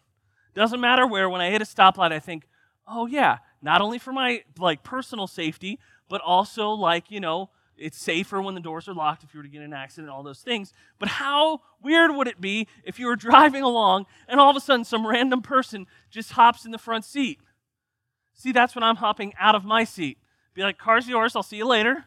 Doesn't 0.55 0.81
matter 0.81 1.07
where, 1.07 1.29
when 1.29 1.41
I 1.41 1.51
hit 1.51 1.63
a 1.63 1.65
stoplight, 1.65 2.13
I 2.13 2.19
think, 2.19 2.47
oh 2.89 3.07
yeah, 3.07 3.39
not 3.63 3.81
only 3.81 3.99
for 3.99 4.13
my 4.13 4.43
like 4.59 4.83
personal 4.83 5.27
safety, 5.27 5.79
but 6.09 6.21
also 6.21 6.71
like, 6.71 7.11
you 7.11 7.21
know, 7.21 7.51
it's 7.77 7.99
safer 7.99 8.43
when 8.43 8.55
the 8.55 8.61
doors 8.61 8.89
are 8.89 8.95
locked 8.95 9.25
if 9.25 9.33
you 9.33 9.39
were 9.39 9.45
to 9.45 9.49
get 9.49 9.59
in 9.59 9.65
an 9.65 9.73
accident, 9.73 10.13
all 10.13 10.23
those 10.23 10.41
things. 10.41 10.73
But 10.99 11.09
how 11.09 11.61
weird 11.83 12.15
would 12.15 12.29
it 12.29 12.41
be 12.41 12.67
if 12.85 12.99
you 12.99 13.07
were 13.07 13.17
driving 13.29 13.63
along 13.63 14.07
and 14.29 14.39
all 14.39 14.51
of 14.51 14.57
a 14.57 14.61
sudden 14.61 14.85
some 14.85 15.07
random 15.07 15.41
person 15.41 15.87
just 16.11 16.33
hops 16.33 16.65
in 16.65 16.73
the 16.73 16.79
front 16.79 17.05
seat? 17.05 17.41
See, 18.35 18.53
that's 18.53 18.75
when 18.75 18.83
I'm 18.83 18.97
hopping 18.97 19.33
out 19.39 19.55
of 19.55 19.65
my 19.65 19.85
seat. 19.85 20.19
Be 20.55 20.63
like, 20.63 20.79
car's 20.79 21.09
yours, 21.09 21.37
I'll 21.37 21.43
see 21.43 21.57
you 21.57 21.67
later. 21.67 22.05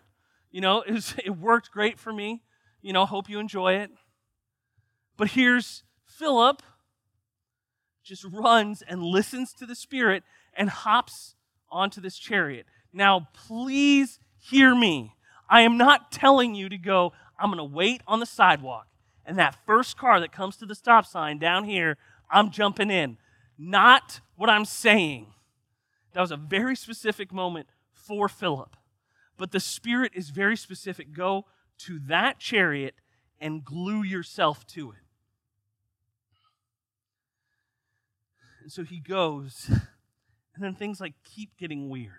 You 0.51 0.62
know, 0.62 0.82
it, 0.88 0.91
was, 0.93 1.15
it 1.24 1.38
worked 1.38 1.72
great 1.72 2.00
for 2.00 2.13
me. 2.13 2.43
You 2.82 2.93
know, 2.93 3.05
hope 3.05 3.29
you 3.29 3.39
enjoy 3.39 3.75
it. 3.75 3.91
But 5.17 5.29
here's 5.29 5.84
Philip 6.05 6.62
just 8.03 8.25
runs 8.25 8.82
and 8.82 9.01
listens 9.01 9.53
to 9.53 9.65
the 9.65 9.75
Spirit 9.75 10.24
and 10.53 10.70
hops 10.70 11.36
onto 11.72 12.01
this 12.01 12.17
chariot. 12.17 12.65
Now, 12.91 13.29
please 13.34 14.20
hear 14.38 14.75
me. 14.75 15.15
I 15.50 15.62
am 15.62 15.77
not 15.77 16.12
telling 16.12 16.53
you 16.53 16.70
to 16.70 16.77
go, 16.77 17.13
I'm 17.39 17.50
going 17.50 17.58
to 17.58 17.75
wait 17.75 18.01
on 18.08 18.20
the 18.20 18.25
sidewalk. 18.25 18.88
And 19.25 19.38
that 19.39 19.58
first 19.65 19.98
car 19.98 20.20
that 20.20 20.32
comes 20.32 20.58
to 20.58 20.65
the 20.65 20.75
stop 20.75 21.05
sign 21.05 21.39
down 21.39 21.63
here, 21.63 21.98
I'm 22.29 22.51
jumping 22.51 22.91
in. 22.91 23.17
Not 23.58 24.20
what 24.36 24.50
I'm 24.50 24.65
saying. 24.65 25.27
That 26.13 26.22
was 26.22 26.32
a 26.32 26.38
very 26.38 26.75
specific 26.75 27.32
moment 27.32 27.67
for 27.91 28.27
Philip. 28.27 28.75
But 29.38 29.51
the 29.51 29.60
Spirit 29.60 30.12
is 30.13 30.29
very 30.29 30.58
specific. 30.58 31.13
Go 31.13 31.46
to 31.79 32.00
that 32.08 32.39
chariot 32.39 32.96
and 33.39 33.63
glue 33.63 34.03
yourself 34.03 34.67
to 34.67 34.91
it. 34.91 35.02
And 38.63 38.72
so 38.72 38.84
he 38.84 39.00
goes, 39.00 39.65
and 39.70 40.63
then 40.63 40.74
things 40.74 41.00
like 41.00 41.13
keep 41.24 41.55
getting 41.58 41.89
weird. 41.89 42.13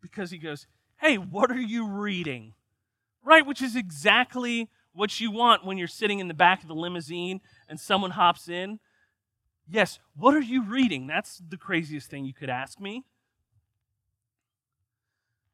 Because 0.00 0.30
he 0.30 0.38
goes, 0.38 0.66
Hey, 0.98 1.16
what 1.16 1.50
are 1.50 1.60
you 1.60 1.86
reading? 1.86 2.54
Right, 3.22 3.44
which 3.44 3.60
is 3.60 3.76
exactly 3.76 4.70
what 4.92 5.20
you 5.20 5.30
want 5.30 5.66
when 5.66 5.76
you're 5.76 5.88
sitting 5.88 6.20
in 6.20 6.28
the 6.28 6.34
back 6.34 6.62
of 6.62 6.68
the 6.68 6.74
limousine 6.74 7.40
and 7.68 7.78
someone 7.78 8.12
hops 8.12 8.48
in 8.48 8.78
Yes, 9.68 9.98
what 10.14 10.34
are 10.34 10.40
you 10.40 10.62
reading? 10.62 11.06
That's 11.06 11.42
the 11.46 11.56
craziest 11.56 12.08
thing 12.08 12.24
you 12.24 12.32
could 12.32 12.48
ask 12.48 12.80
me. 12.80 13.04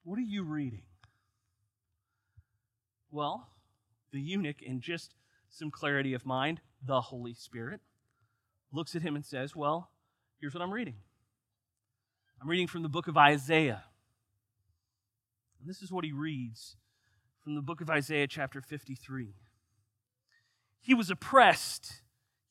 What 0.05 0.19
are 0.19 0.23
you 0.23 0.43
reading? 0.43 0.83
Well, 3.11 3.49
the 4.13 4.21
eunuch, 4.21 4.61
in 4.61 4.81
just 4.81 5.15
some 5.49 5.71
clarity 5.71 6.13
of 6.13 6.27
mind, 6.27 6.61
the 6.85 7.01
Holy 7.01 7.35
Spirit, 7.35 7.81
looks 8.73 8.95
at 8.95 9.03
him 9.03 9.15
and 9.17 9.25
says, 9.25 9.55
Well, 9.55 9.91
here's 10.41 10.55
what 10.55 10.63
I'm 10.63 10.73
reading. 10.73 10.97
I'm 12.41 12.49
reading 12.49 12.67
from 12.67 12.83
the 12.83 12.89
book 12.89 13.07
of 13.07 13.17
Isaiah. 13.17 13.85
And 15.61 15.69
this 15.69 15.83
is 15.83 15.93
what 15.93 16.05
he 16.05 16.13
reads 16.13 16.77
from 17.43 17.55
the 17.55 17.63
book 17.63 17.81
of 17.81 17.91
Isaiah, 17.91 18.27
chapter 18.27 18.61
53. 18.61 19.35
He 20.81 20.95
was 20.95 21.11
oppressed, 21.11 22.03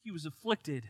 he 0.01 0.11
was 0.11 0.25
afflicted 0.25 0.89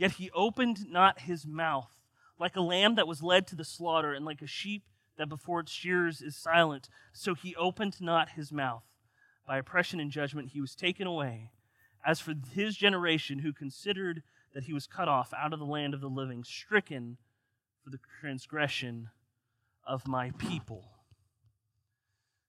Yet 0.00 0.12
he 0.12 0.30
opened 0.30 0.88
not 0.88 1.20
his 1.20 1.46
mouth, 1.46 1.90
like 2.38 2.56
a 2.56 2.62
lamb 2.62 2.94
that 2.94 3.06
was 3.06 3.22
led 3.22 3.46
to 3.48 3.54
the 3.54 3.66
slaughter, 3.66 4.14
and 4.14 4.24
like 4.24 4.40
a 4.40 4.46
sheep 4.46 4.84
that 5.18 5.28
before 5.28 5.60
its 5.60 5.72
shears 5.72 6.22
is 6.22 6.34
silent. 6.34 6.88
So 7.12 7.34
he 7.34 7.54
opened 7.54 8.00
not 8.00 8.30
his 8.30 8.50
mouth. 8.50 8.84
By 9.46 9.58
oppression 9.58 10.00
and 10.00 10.10
judgment 10.10 10.52
he 10.52 10.60
was 10.62 10.74
taken 10.74 11.06
away. 11.06 11.50
As 12.04 12.20
for 12.20 12.34
his 12.52 12.76
generation, 12.76 13.40
who 13.40 13.52
considered 13.52 14.22
that 14.54 14.64
he 14.64 14.72
was 14.72 14.86
cut 14.86 15.08
off 15.08 15.32
out 15.36 15.52
of 15.52 15.58
the 15.58 15.66
land 15.66 15.94
of 15.94 16.00
the 16.00 16.08
living, 16.08 16.44
stricken 16.44 17.18
for 17.84 17.90
the 17.90 18.00
transgression 18.20 19.10
of 19.86 20.06
my 20.06 20.30
people. 20.38 20.84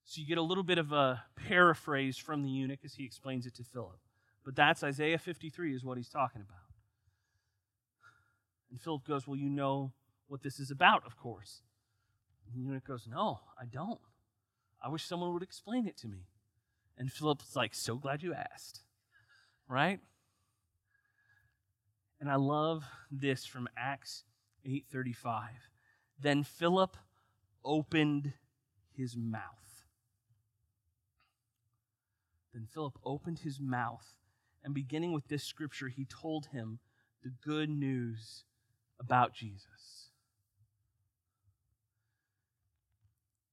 So 0.05 0.19
you 0.19 0.27
get 0.27 0.37
a 0.37 0.41
little 0.41 0.63
bit 0.63 0.77
of 0.77 0.91
a 0.91 1.23
paraphrase 1.35 2.17
from 2.17 2.43
the 2.43 2.49
eunuch 2.49 2.79
as 2.83 2.95
he 2.95 3.05
explains 3.05 3.45
it 3.45 3.55
to 3.55 3.63
Philip. 3.63 3.99
But 4.43 4.55
that's 4.55 4.83
Isaiah 4.83 5.17
53 5.17 5.75
is 5.75 5.83
what 5.83 5.97
he's 5.97 6.09
talking 6.09 6.41
about. 6.41 6.57
And 8.69 8.81
Philip 8.81 9.05
goes, 9.05 9.27
Well, 9.27 9.37
you 9.37 9.49
know 9.49 9.93
what 10.27 10.41
this 10.41 10.59
is 10.59 10.71
about, 10.71 11.05
of 11.05 11.17
course. 11.17 11.61
And 12.45 12.55
the 12.55 12.65
eunuch 12.67 12.85
goes, 12.85 13.07
No, 13.07 13.39
I 13.59 13.65
don't. 13.65 13.99
I 14.83 14.89
wish 14.89 15.05
someone 15.05 15.33
would 15.33 15.43
explain 15.43 15.87
it 15.87 15.97
to 15.97 16.07
me. 16.07 16.27
And 16.97 17.11
Philip's 17.11 17.55
like, 17.55 17.75
So 17.75 17.95
glad 17.95 18.23
you 18.23 18.33
asked. 18.33 18.81
Right? 19.71 20.01
And 22.19 22.29
I 22.29 22.35
love 22.35 22.83
this 23.09 23.45
from 23.45 23.69
Acts 23.77 24.25
8:35. 24.65 25.69
Then 26.19 26.43
Philip 26.43 26.97
opened 27.63 28.33
his 28.91 29.15
mouth. 29.15 29.85
Then 32.53 32.65
Philip 32.65 32.99
opened 33.05 33.39
his 33.39 33.61
mouth, 33.61 34.13
and 34.61 34.73
beginning 34.73 35.13
with 35.13 35.29
this 35.29 35.45
scripture, 35.45 35.87
he 35.87 36.03
told 36.03 36.47
him 36.47 36.79
the 37.23 37.29
good 37.29 37.69
news 37.69 38.43
about 38.99 39.33
Jesus. 39.33 40.09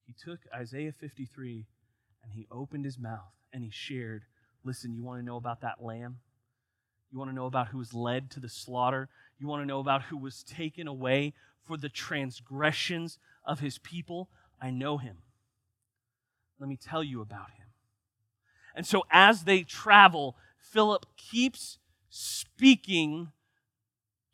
He 0.04 0.12
took 0.12 0.40
Isaiah 0.52 0.90
53 0.90 1.68
and 2.25 2.32
he 2.32 2.48
opened 2.50 2.87
his 2.87 2.98
mouth 2.98 3.37
and 3.52 3.62
he 3.62 3.70
shared 3.70 4.25
listen, 4.64 4.94
you 4.94 5.02
want 5.02 5.20
to 5.20 5.24
know 5.24 5.36
about 5.36 5.60
that 5.62 5.82
lamb? 5.82 6.18
You 7.10 7.18
want 7.18 7.30
to 7.30 7.34
know 7.34 7.46
about 7.46 7.68
who 7.68 7.78
was 7.78 7.94
led 7.94 8.30
to 8.32 8.40
the 8.40 8.48
slaughter? 8.48 9.08
You 9.38 9.46
want 9.46 9.62
to 9.62 9.66
know 9.66 9.80
about 9.80 10.02
who 10.02 10.16
was 10.16 10.42
taken 10.42 10.86
away 10.86 11.32
for 11.64 11.76
the 11.76 11.88
transgressions 11.88 13.18
of 13.44 13.60
his 13.60 13.78
people? 13.78 14.28
I 14.60 14.70
know 14.70 14.98
him. 14.98 15.18
Let 16.58 16.68
me 16.68 16.76
tell 16.76 17.04
you 17.04 17.20
about 17.20 17.50
him. 17.52 17.66
And 18.74 18.86
so 18.86 19.04
as 19.10 19.44
they 19.44 19.62
travel, 19.62 20.36
Philip 20.58 21.06
keeps 21.16 21.78
speaking 22.10 23.32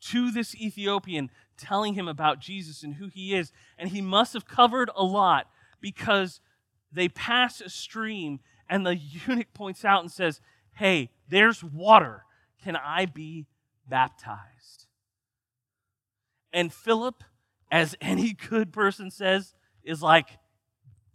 to 0.09 0.31
this 0.31 0.55
Ethiopian, 0.55 1.31
telling 1.57 1.95
him 1.95 2.09
about 2.09 2.41
Jesus 2.41 2.83
and 2.83 2.95
who 2.95 3.09
he 3.09 3.35
is. 3.35 3.53
And 3.79 3.91
he 3.91 4.01
must 4.01 4.33
have 4.33 4.47
covered 4.47 4.91
a 4.95 5.05
lot 5.05 5.47
because 5.81 6.41
they 6.93 7.09
pass 7.09 7.61
a 7.61 7.69
stream, 7.69 8.41
and 8.75 8.85
the 8.85 8.97
eunuch 8.97 9.55
points 9.55 9.85
out 9.85 10.01
and 10.03 10.11
says, 10.11 10.41
Hey, 10.73 11.11
there's 11.29 11.63
water. 11.63 12.25
Can 12.65 12.75
I 12.75 13.07
be 13.07 13.47
baptized? 13.89 14.87
And 16.53 16.73
Philip, 16.73 17.23
as 17.71 17.95
any 18.01 18.33
good 18.33 18.73
person 18.73 19.13
says, 19.13 19.55
is 19.85 20.03
like, 20.03 20.27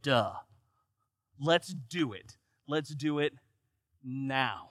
Duh. 0.01 0.31
Let's 1.37 1.73
do 1.73 2.13
it. 2.13 2.37
Let's 2.65 2.95
do 2.95 3.19
it 3.19 3.33
now. 4.05 4.69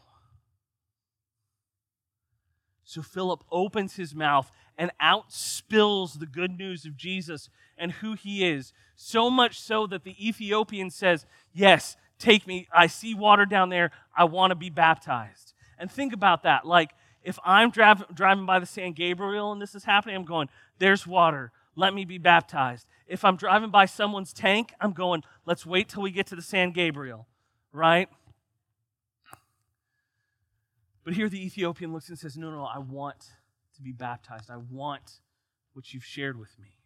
So 2.85 3.03
Philip 3.03 3.45
opens 3.53 3.97
his 3.97 4.15
mouth 4.15 4.51
and 4.79 4.91
out 4.99 5.31
spills 5.31 6.15
the 6.15 6.27
good 6.27 6.57
news 6.57 6.87
of 6.87 6.97
Jesus 6.97 7.51
and 7.77 7.93
who 7.93 8.15
he 8.15 8.49
is. 8.49 8.73
So 8.97 9.29
much 9.29 9.61
so 9.61 9.87
that 9.89 10.05
the 10.05 10.17
Ethiopian 10.27 10.89
says, 10.89 11.27
Yes, 11.53 11.99
take 12.19 12.47
me. 12.47 12.69
I 12.73 12.87
see 12.87 13.15
water 13.15 13.47
down 13.47 13.69
there. 13.69 13.91
I 14.17 14.25
want 14.25 14.51
to 14.51 14.55
be 14.55 14.71
baptized. 14.71 15.55
And 15.79 15.91
think 15.91 16.13
about 16.13 16.43
that. 16.43 16.67
Like, 16.67 16.91
if 17.23 17.39
I'm 17.45 17.71
drive, 17.71 18.05
driving 18.15 18.47
by 18.47 18.59
the 18.59 18.67
San 18.67 18.93
Gabriel 18.93 19.53
and 19.53 19.61
this 19.61 19.75
is 19.75 19.85
happening, 19.85 20.17
I'm 20.17 20.25
going, 20.25 20.49
There's 20.79 21.07
water. 21.07 21.53
Let 21.77 21.95
me 21.95 22.05
be 22.05 22.19
baptized. 22.19 22.87
If 23.07 23.25
I'm 23.25 23.37
driving 23.37 23.71
by 23.71 23.87
someone's 23.87 24.33
tank, 24.33 24.73
I'm 24.81 24.93
going, 24.93 25.23
Let's 25.47 25.65
wait 25.65 25.89
till 25.89 26.03
we 26.03 26.11
get 26.11 26.27
to 26.29 26.37
the 26.37 26.43
San 26.43 26.73
Gabriel, 26.73 27.27
right? 27.73 28.09
But 31.05 31.15
here 31.15 31.29
the 31.29 31.45
Ethiopian 31.45 31.93
looks 31.93 32.09
and 32.09 32.19
says, 32.19 32.37
No, 32.37 32.51
no, 32.51 32.65
I 32.65 32.79
want 32.79 33.33
to 33.77 33.83
be 33.83 33.93
baptized. 33.93 34.51
I 34.51 34.57
want 34.57 35.21
what 35.73 35.93
you've 35.95 36.05
shared 36.05 36.39
with 36.39 36.59
me. 36.59 36.79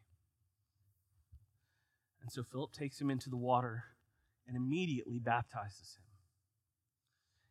And 2.23 2.31
so 2.31 2.43
Philip 2.43 2.73
takes 2.73 3.01
him 3.01 3.11
into 3.11 3.31
the 3.31 3.37
water 3.37 3.85
and 4.53 4.63
immediately 4.63 5.19
baptizes 5.19 5.97
him. 5.97 6.05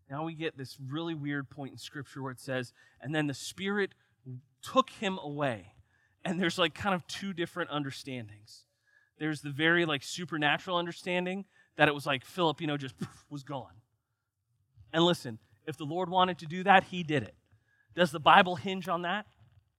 Now 0.10 0.25
we 0.25 0.34
get 0.34 0.58
this 0.58 0.77
really 0.79 1.15
weird 1.15 1.50
point 1.50 1.72
in 1.72 1.77
Scripture 1.77 2.22
where 2.22 2.31
it 2.31 2.39
says, 2.39 2.74
and 3.01 3.15
then 3.15 3.27
the 3.27 3.34
Spirit 3.34 3.93
took 4.62 4.89
him 4.89 5.17
away. 5.22 5.74
And 6.24 6.39
there's 6.39 6.60
like 6.60 6.75
kind 6.75 6.93
of 6.93 7.08
two 7.08 7.34
different 7.34 7.72
understandings. 7.72 8.65
There's 9.17 9.41
the 9.41 9.50
very 9.50 9.86
like 9.86 10.03
supernatural 10.03 10.77
understanding 10.77 11.46
that 11.77 11.88
it 11.88 11.96
was 11.96 12.05
like 12.05 12.25
Philip, 12.25 12.62
you 12.62 12.67
know, 12.67 12.77
just 12.77 12.96
was 13.29 13.43
gone. 13.43 13.74
And 14.93 15.03
listen, 15.03 15.39
if 15.65 15.77
the 15.77 15.86
Lord 15.86 16.10
wanted 16.10 16.38
to 16.39 16.46
do 16.46 16.63
that, 16.63 16.86
he 16.86 17.03
did 17.03 17.24
it. 17.24 17.36
Does 17.96 18.12
the 18.12 18.20
Bible 18.20 18.58
hinge 18.58 18.88
on 18.88 19.03
that? 19.03 19.25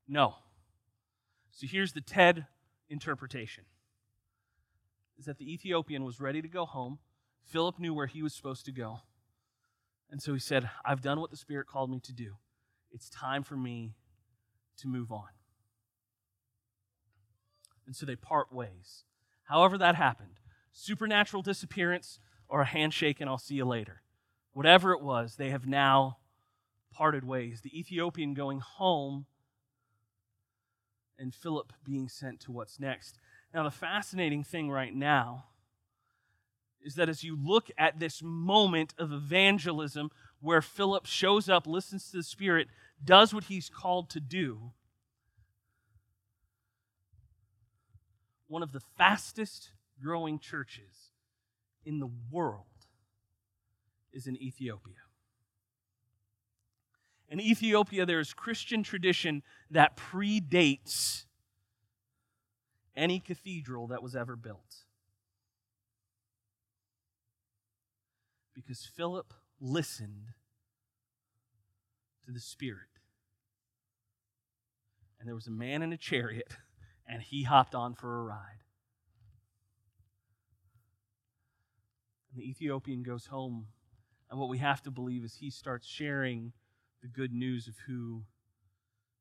No. 0.09 0.37
So 1.53 1.67
here's 1.67 1.93
the 1.93 2.01
TED 2.01 2.47
interpretation 2.89 3.65
is 5.19 5.27
that 5.27 5.39
the 5.39 5.53
Ethiopian 5.53 6.05
was 6.05 6.21
ready 6.21 6.43
to 6.43 6.49
go 6.49 6.65
home. 6.65 6.99
Philip 7.45 7.79
knew 7.79 7.95
where 7.95 8.07
he 8.07 8.23
was 8.23 8.35
supposed 8.35 8.65
to 8.67 8.73
go. 8.73 9.01
And 10.11 10.23
so 10.23 10.33
he 10.35 10.41
said, 10.41 10.71
I've 10.85 11.03
done 11.03 11.21
what 11.21 11.31
the 11.31 11.37
Spirit 11.37 11.67
called 11.67 11.91
me 11.91 12.01
to 12.01 12.13
do. 12.13 12.37
It's 12.91 13.09
time 13.09 13.43
for 13.43 13.57
me 13.57 13.95
to 14.79 14.89
move 14.89 15.11
on. 15.11 15.29
And 17.87 17.97
so 17.97 18.07
they 18.07 18.17
part 18.17 18.53
ways. 18.53 19.05
However, 19.45 19.77
that 19.79 19.97
happened 19.97 20.41
supernatural 20.73 21.43
disappearance 21.43 22.19
or 22.49 22.63
a 22.63 22.67
handshake, 22.67 23.21
and 23.21 23.29
I'll 23.29 23.39
see 23.39 23.57
you 23.57 23.65
later. 23.65 24.03
Whatever 24.53 24.93
it 24.93 25.03
was, 25.03 25.37
they 25.37 25.51
have 25.51 25.67
now 25.67 26.19
parted 26.93 27.25
ways. 27.25 27.61
The 27.61 27.79
Ethiopian 27.79 28.35
going 28.35 28.61
home 28.61 29.27
and 31.19 31.35
Philip 31.35 31.73
being 31.85 32.09
sent 32.09 32.41
to 32.41 32.53
what's 32.53 32.81
next. 32.81 33.19
Now, 33.55 33.63
the 33.63 33.71
fascinating 33.71 34.45
thing 34.45 34.71
right 34.71 34.95
now 34.95 35.45
is 36.85 36.95
that 36.97 37.09
as 37.09 37.23
you 37.23 37.37
look 37.41 37.71
at 37.79 37.99
this 37.99 38.23
moment 38.23 38.95
of 38.99 39.13
evangelism 39.13 40.11
where 40.41 40.63
Philip 40.63 41.07
shows 41.07 41.49
up, 41.49 41.67
listens 41.67 42.11
to 42.11 42.19
the 42.19 42.23
Spirit, 42.23 42.69
does 43.05 43.33
what 43.33 43.45
he's 43.45 43.69
called 43.69 44.11
to 44.11 44.21
do, 44.21 44.73
one 48.49 48.63
of 48.63 48.73
the 48.73 48.83
fastest 48.99 49.71
growing 50.03 50.39
churches 50.39 51.13
in 51.85 52.01
the 52.01 52.11
world 52.31 52.67
is 54.13 54.27
in 54.27 54.37
Ethiopia. 54.37 54.95
In 57.29 57.41
Ethiopia, 57.41 58.05
there 58.05 58.21
is 58.21 58.35
Christian 58.35 58.83
tradition 58.83 59.43
that 59.71 59.97
predates 59.97 61.25
any 62.95 63.21
cathedral 63.21 63.87
that 63.87 64.03
was 64.03 64.15
ever 64.15 64.37
built. 64.37 64.85
Because 68.55 68.85
Philip 68.85 69.33
listened 69.61 70.33
to 72.27 72.33
the 72.33 72.41
Spirit. 72.41 72.89
And 75.19 75.29
there 75.29 75.35
was 75.35 75.47
a 75.47 75.53
man 75.53 75.83
in 75.83 75.93
a 75.93 75.97
chariot, 75.97 76.57
and 77.09 77.23
he 77.23 77.45
hopped 77.45 77.75
on 77.75 77.95
for 77.95 78.19
a 78.19 78.25
ride. 78.25 78.65
And 82.31 82.43
the 82.43 82.49
Ethiopian 82.49 83.03
goes 83.03 83.27
home, 83.27 83.67
and 84.31 84.41
what 84.41 84.49
we 84.49 84.59
have 84.59 84.83
to 84.83 84.91
believe 84.91 85.25
is 85.25 85.37
he 85.37 85.51
starts 85.51 85.87
sharing 85.87 86.53
the 87.03 87.09
good 87.09 87.33
news 87.33 87.69
of 87.69 87.75
who 87.87 88.23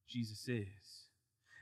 Jesus 0.07 0.47
is. 0.47 1.07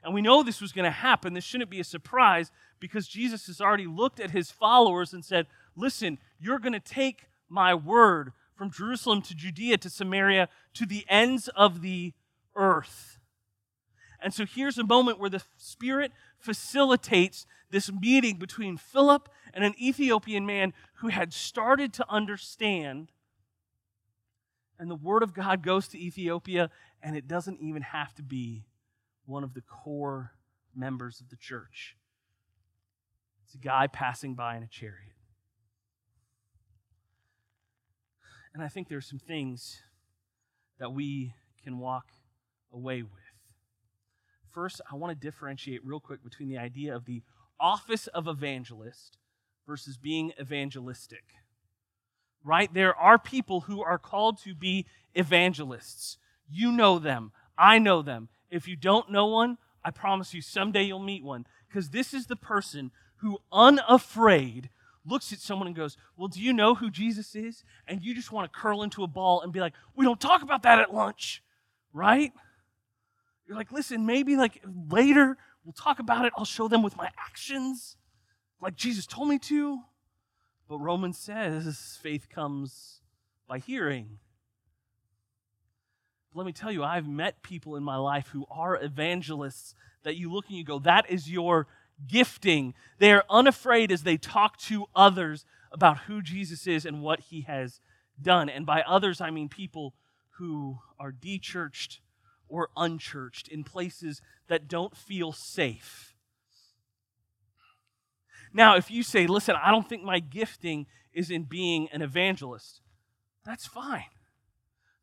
And 0.03 0.13
we 0.13 0.21
know 0.21 0.43
this 0.43 0.61
was 0.61 0.71
going 0.71 0.85
to 0.85 0.91
happen. 0.91 1.33
This 1.33 1.43
shouldn't 1.43 1.69
be 1.69 1.79
a 1.79 1.85
surprise 1.85 2.51
because 2.79 3.07
Jesus 3.07 3.47
has 3.47 3.59
already 3.59 3.87
looked 3.87 4.19
at 4.19 4.31
his 4.31 4.51
followers 4.51 5.13
and 5.13 5.25
said, 5.25 5.47
Listen, 5.75 6.17
you're 6.39 6.59
going 6.59 6.73
to 6.73 6.79
take 6.79 7.25
my 7.49 7.73
word 7.73 8.31
from 8.55 8.71
Jerusalem 8.71 9.21
to 9.23 9.35
Judea 9.35 9.77
to 9.79 9.89
Samaria 9.89 10.49
to 10.73 10.85
the 10.85 11.05
ends 11.09 11.47
of 11.55 11.81
the 11.81 12.13
earth. 12.55 13.19
And 14.21 14.33
so 14.33 14.45
here's 14.45 14.77
a 14.77 14.83
moment 14.83 15.19
where 15.19 15.29
the 15.29 15.41
Spirit 15.57 16.11
facilitates 16.37 17.45
this 17.71 17.91
meeting 17.91 18.37
between 18.37 18.77
Philip 18.77 19.29
and 19.53 19.63
an 19.63 19.73
Ethiopian 19.81 20.45
man 20.45 20.73
who 20.95 21.07
had 21.07 21.33
started 21.33 21.93
to 21.93 22.05
understand. 22.09 23.11
And 24.77 24.89
the 24.89 24.95
word 24.95 25.23
of 25.23 25.33
God 25.33 25.63
goes 25.63 25.87
to 25.89 25.99
Ethiopia, 25.99 26.69
and 27.01 27.15
it 27.15 27.27
doesn't 27.27 27.61
even 27.61 27.81
have 27.81 28.13
to 28.15 28.23
be 28.23 28.65
one 29.25 29.43
of 29.43 29.53
the 29.53 29.61
core 29.61 30.33
members 30.75 31.21
of 31.21 31.29
the 31.29 31.35
church. 31.35 31.95
It's 33.45 33.55
a 33.55 33.57
guy 33.57 33.87
passing 33.87 34.35
by 34.35 34.57
in 34.57 34.63
a 34.63 34.67
chariot. 34.67 35.13
And 38.53 38.63
I 38.63 38.67
think 38.67 38.87
there 38.87 38.97
are 38.97 39.01
some 39.01 39.19
things 39.19 39.79
that 40.79 40.93
we 40.93 41.33
can 41.63 41.77
walk 41.77 42.05
away 42.73 43.03
with. 43.03 43.11
First, 44.49 44.81
I 44.91 44.95
want 44.95 45.11
to 45.11 45.27
differentiate 45.27 45.85
real 45.85 45.99
quick 45.99 46.23
between 46.23 46.49
the 46.49 46.57
idea 46.57 46.95
of 46.95 47.05
the 47.05 47.21
office 47.59 48.07
of 48.07 48.27
evangelist 48.27 49.17
versus 49.67 49.97
being 49.97 50.33
evangelistic. 50.39 51.23
Right? 52.43 52.73
There 52.73 52.95
are 52.95 53.19
people 53.19 53.61
who 53.61 53.83
are 53.83 53.99
called 53.99 54.41
to 54.43 54.55
be 54.55 54.85
evangelists. 55.13 56.17
You 56.49 56.71
know 56.71 56.97
them. 56.97 57.31
I 57.57 57.77
know 57.77 58.01
them. 58.01 58.29
If 58.49 58.67
you 58.67 58.75
don't 58.75 59.11
know 59.11 59.27
one, 59.27 59.57
I 59.83 59.91
promise 59.91 60.33
you 60.33 60.41
someday 60.41 60.83
you'll 60.83 60.99
meet 60.99 61.23
one. 61.23 61.45
Because 61.67 61.89
this 61.89 62.13
is 62.13 62.25
the 62.25 62.35
person 62.35 62.91
who, 63.17 63.39
unafraid, 63.51 64.69
looks 65.05 65.33
at 65.33 65.39
someone 65.39 65.67
and 65.67 65.75
goes, 65.75 65.97
Well, 66.17 66.27
do 66.27 66.41
you 66.41 66.53
know 66.53 66.75
who 66.75 66.89
Jesus 66.89 67.35
is? 67.35 67.63
And 67.87 68.03
you 68.03 68.13
just 68.13 68.31
want 68.31 68.51
to 68.51 68.59
curl 68.59 68.83
into 68.83 69.03
a 69.03 69.07
ball 69.07 69.41
and 69.41 69.51
be 69.53 69.59
like, 69.59 69.73
We 69.95 70.05
don't 70.05 70.19
talk 70.19 70.41
about 70.41 70.63
that 70.63 70.79
at 70.79 70.93
lunch, 70.93 71.43
right? 71.93 72.31
You're 73.47 73.57
like, 73.57 73.71
Listen, 73.71 74.05
maybe 74.05 74.35
like 74.35 74.63
later 74.89 75.37
we'll 75.63 75.73
talk 75.73 75.99
about 75.99 76.25
it. 76.25 76.33
I'll 76.37 76.45
show 76.45 76.67
them 76.67 76.83
with 76.83 76.97
my 76.97 77.09
actions, 77.17 77.97
like 78.61 78.75
Jesus 78.75 79.05
told 79.05 79.29
me 79.29 79.39
to. 79.39 79.79
But 80.67 80.79
Romans 80.79 81.17
says 81.17 81.97
faith 82.01 82.27
comes 82.29 83.01
by 83.47 83.57
hearing, 83.57 84.19
let 86.33 86.45
me 86.45 86.53
tell 86.53 86.71
you, 86.71 86.83
I've 86.83 87.07
met 87.07 87.41
people 87.41 87.75
in 87.75 87.83
my 87.83 87.97
life 87.97 88.27
who 88.27 88.45
are 88.51 88.81
evangelists 88.81 89.73
that 90.03 90.15
you 90.15 90.31
look 90.31 90.47
and 90.47 90.57
you 90.57 90.63
go, 90.63 90.79
that 90.79 91.09
is 91.09 91.29
your 91.29 91.67
gifting. 92.07 92.73
They 92.97 93.11
are 93.11 93.25
unafraid 93.29 93.91
as 93.91 94.03
they 94.03 94.17
talk 94.17 94.57
to 94.59 94.85
others 94.95 95.45
about 95.71 95.99
who 95.99 96.21
Jesus 96.21 96.67
is 96.67 96.85
and 96.85 97.01
what 97.01 97.19
he 97.19 97.41
has 97.41 97.79
done. 98.21 98.49
And 98.49 98.65
by 98.65 98.81
others, 98.81 99.21
I 99.21 99.29
mean 99.29 99.49
people 99.49 99.93
who 100.37 100.79
are 100.99 101.11
dechurched 101.11 101.99
or 102.47 102.69
unchurched 102.75 103.47
in 103.47 103.63
places 103.63 104.21
that 104.47 104.67
don't 104.67 104.95
feel 104.95 105.31
safe. 105.31 106.15
Now, 108.51 108.75
if 108.75 108.89
you 108.89 109.03
say, 109.03 109.27
listen, 109.27 109.55
I 109.61 109.69
don't 109.69 109.87
think 109.87 110.03
my 110.03 110.19
gifting 110.19 110.87
is 111.13 111.29
in 111.29 111.43
being 111.43 111.87
an 111.91 112.01
evangelist, 112.01 112.81
that's 113.45 113.67
fine. 113.67 114.05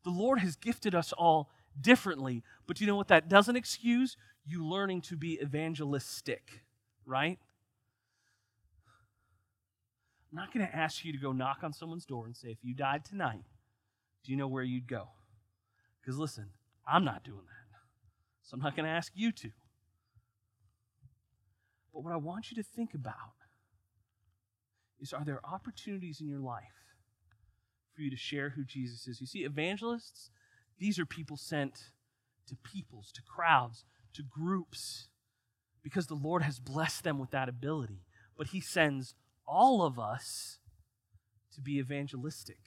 The 0.03 0.09
Lord 0.09 0.39
has 0.39 0.55
gifted 0.55 0.93
us 0.93 1.13
all 1.13 1.49
differently. 1.79 2.43
But 2.65 2.81
you 2.81 2.87
know 2.87 2.95
what 2.95 3.07
that 3.09 3.29
doesn't 3.29 3.55
excuse? 3.55 4.17
You 4.45 4.65
learning 4.65 5.01
to 5.01 5.15
be 5.15 5.39
evangelistic, 5.41 6.61
right? 7.07 7.39
I'm 10.31 10.37
not 10.37 10.53
going 10.53 10.67
to 10.67 10.75
ask 10.75 11.05
you 11.05 11.13
to 11.13 11.17
go 11.17 11.31
knock 11.31 11.59
on 11.63 11.73
someone's 11.73 12.05
door 12.05 12.25
and 12.25 12.35
say, 12.35 12.49
if 12.49 12.57
you 12.61 12.75
died 12.75 13.05
tonight, 13.05 13.45
do 14.23 14.31
you 14.31 14.37
know 14.37 14.47
where 14.47 14.63
you'd 14.63 14.87
go? 14.87 15.07
Because 16.01 16.19
listen, 16.19 16.49
I'm 16.85 17.05
not 17.05 17.23
doing 17.23 17.37
that. 17.37 17.79
So 18.43 18.55
I'm 18.55 18.61
not 18.61 18.75
going 18.75 18.85
to 18.85 18.91
ask 18.91 19.13
you 19.15 19.31
to. 19.31 19.49
But 21.93 22.03
what 22.03 22.13
I 22.13 22.17
want 22.17 22.51
you 22.51 22.61
to 22.61 22.63
think 22.63 22.93
about 22.93 23.13
is 24.99 25.13
are 25.13 25.23
there 25.23 25.39
opportunities 25.45 26.19
in 26.21 26.27
your 26.27 26.39
life 26.39 26.63
for 27.95 28.01
you 28.01 28.09
to 28.09 28.15
share 28.15 28.51
who 28.51 28.63
Jesus 28.63 29.07
is. 29.07 29.19
You 29.19 29.27
see, 29.27 29.39
evangelists, 29.39 30.29
these 30.77 30.99
are 30.99 31.05
people 31.05 31.35
sent 31.35 31.91
to 32.47 32.55
peoples, 32.55 33.11
to 33.13 33.21
crowds, 33.23 33.85
to 34.13 34.23
groups 34.23 35.07
because 35.87 36.07
the 36.07 36.15
Lord 36.15 36.43
has 36.43 36.59
blessed 36.59 37.05
them 37.05 37.17
with 37.17 37.31
that 37.31 37.47
ability. 37.47 38.01
But 38.37 38.47
He 38.47 38.59
sends 38.59 39.13
all 39.47 39.83
of 39.83 39.97
us 39.97 40.57
to 41.55 41.61
be 41.61 41.77
evangelistic. 41.79 42.59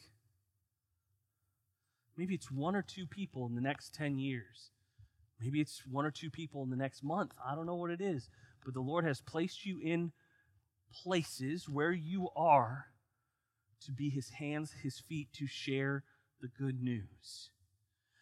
Maybe 2.17 2.35
it's 2.35 2.51
one 2.51 2.75
or 2.75 2.81
two 2.81 3.07
people 3.07 3.47
in 3.47 3.55
the 3.55 3.61
next 3.61 3.93
10 3.93 4.19
years. 4.19 4.71
Maybe 5.39 5.61
it's 5.61 5.83
one 5.87 6.07
or 6.07 6.11
two 6.11 6.31
people 6.31 6.63
in 6.63 6.71
the 6.71 6.77
next 6.77 7.05
month. 7.05 7.33
I 7.47 7.55
don't 7.55 7.67
know 7.67 7.75
what 7.75 7.91
it 7.91 8.01
is. 8.01 8.31
But 8.65 8.73
the 8.73 8.81
Lord 8.81 9.05
has 9.05 9.21
placed 9.21 9.67
you 9.67 9.79
in 9.83 10.13
places 11.03 11.69
where 11.69 11.93
you 11.93 12.31
are 12.35 12.87
to 13.85 13.93
be 13.93 14.09
His 14.09 14.31
hands, 14.31 14.77
His 14.83 14.99
feet, 14.99 15.29
to 15.35 15.47
share 15.47 16.05
the 16.41 16.49
good 16.49 16.83
news. 16.83 17.51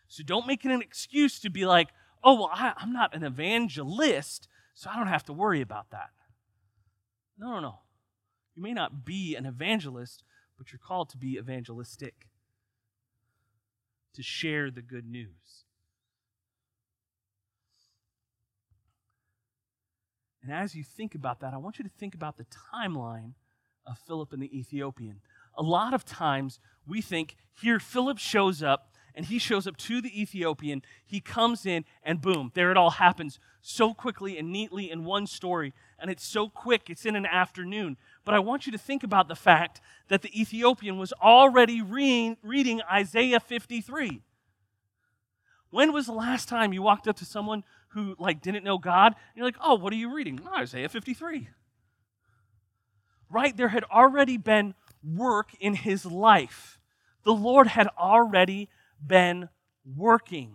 So 0.08 0.24
don't 0.24 0.46
make 0.48 0.64
it 0.64 0.72
an 0.72 0.82
excuse 0.82 1.38
to 1.38 1.50
be 1.50 1.64
like, 1.66 1.90
oh, 2.24 2.34
well, 2.34 2.50
I, 2.52 2.72
am 2.80 2.92
not 2.92 3.14
an 3.14 3.22
evangelist, 3.22 4.48
so 4.78 4.88
I 4.88 4.96
don't 4.96 5.08
have 5.08 5.24
to 5.24 5.32
worry 5.32 5.60
about 5.60 5.90
that. 5.90 6.10
No, 7.36 7.54
no, 7.54 7.60
no. 7.60 7.78
You 8.54 8.62
may 8.62 8.72
not 8.72 9.04
be 9.04 9.34
an 9.34 9.44
evangelist, 9.44 10.22
but 10.56 10.70
you're 10.70 10.78
called 10.78 11.08
to 11.10 11.16
be 11.16 11.36
evangelistic, 11.36 12.28
to 14.14 14.22
share 14.22 14.70
the 14.70 14.80
good 14.80 15.04
news. 15.04 15.64
And 20.44 20.52
as 20.52 20.76
you 20.76 20.84
think 20.84 21.16
about 21.16 21.40
that, 21.40 21.52
I 21.52 21.56
want 21.56 21.80
you 21.80 21.84
to 21.84 21.90
think 21.98 22.14
about 22.14 22.36
the 22.36 22.46
timeline 22.72 23.32
of 23.84 23.98
Philip 24.06 24.32
and 24.32 24.40
the 24.40 24.56
Ethiopian. 24.56 25.22
A 25.56 25.62
lot 25.62 25.92
of 25.92 26.04
times 26.04 26.60
we 26.86 27.02
think 27.02 27.34
here 27.52 27.80
Philip 27.80 28.18
shows 28.18 28.62
up 28.62 28.87
and 29.18 29.26
he 29.26 29.40
shows 29.40 29.66
up 29.66 29.76
to 29.76 30.00
the 30.00 30.22
Ethiopian. 30.22 30.80
He 31.04 31.18
comes 31.18 31.66
in, 31.66 31.84
and 32.04 32.20
boom, 32.20 32.52
there 32.54 32.70
it 32.70 32.76
all 32.76 32.90
happens 32.90 33.40
so 33.60 33.92
quickly 33.92 34.38
and 34.38 34.52
neatly 34.52 34.92
in 34.92 35.04
one 35.04 35.26
story. 35.26 35.74
And 35.98 36.08
it's 36.08 36.24
so 36.24 36.48
quick, 36.48 36.88
it's 36.88 37.04
in 37.04 37.16
an 37.16 37.26
afternoon. 37.26 37.96
But 38.24 38.34
I 38.34 38.38
want 38.38 38.64
you 38.64 38.70
to 38.70 38.78
think 38.78 39.02
about 39.02 39.26
the 39.26 39.34
fact 39.34 39.80
that 40.06 40.22
the 40.22 40.40
Ethiopian 40.40 40.98
was 40.98 41.12
already 41.14 41.82
reading, 41.82 42.36
reading 42.44 42.80
Isaiah 42.88 43.40
53. 43.40 44.22
When 45.70 45.92
was 45.92 46.06
the 46.06 46.12
last 46.12 46.48
time 46.48 46.72
you 46.72 46.82
walked 46.82 47.08
up 47.08 47.16
to 47.16 47.24
someone 47.24 47.64
who 47.88 48.14
like 48.20 48.40
didn't 48.40 48.62
know 48.62 48.78
God? 48.78 49.14
And 49.16 49.36
you're 49.36 49.46
like, 49.46 49.58
oh, 49.60 49.74
what 49.74 49.92
are 49.92 49.96
you 49.96 50.14
reading? 50.14 50.38
Oh, 50.46 50.58
Isaiah 50.58 50.88
53. 50.88 51.48
Right? 53.28 53.56
There 53.56 53.66
had 53.66 53.82
already 53.82 54.36
been 54.36 54.76
work 55.02 55.48
in 55.58 55.74
his 55.74 56.06
life. 56.06 56.78
The 57.24 57.34
Lord 57.34 57.66
had 57.66 57.88
already 57.98 58.68
been 59.04 59.48
working. 59.96 60.52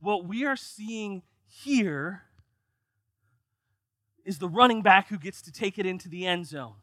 What 0.00 0.26
we 0.26 0.44
are 0.44 0.56
seeing 0.56 1.22
here 1.46 2.22
is 4.24 4.38
the 4.38 4.48
running 4.48 4.82
back 4.82 5.08
who 5.08 5.18
gets 5.18 5.42
to 5.42 5.52
take 5.52 5.78
it 5.78 5.86
into 5.86 6.08
the 6.08 6.26
end 6.26 6.46
zone. 6.46 6.74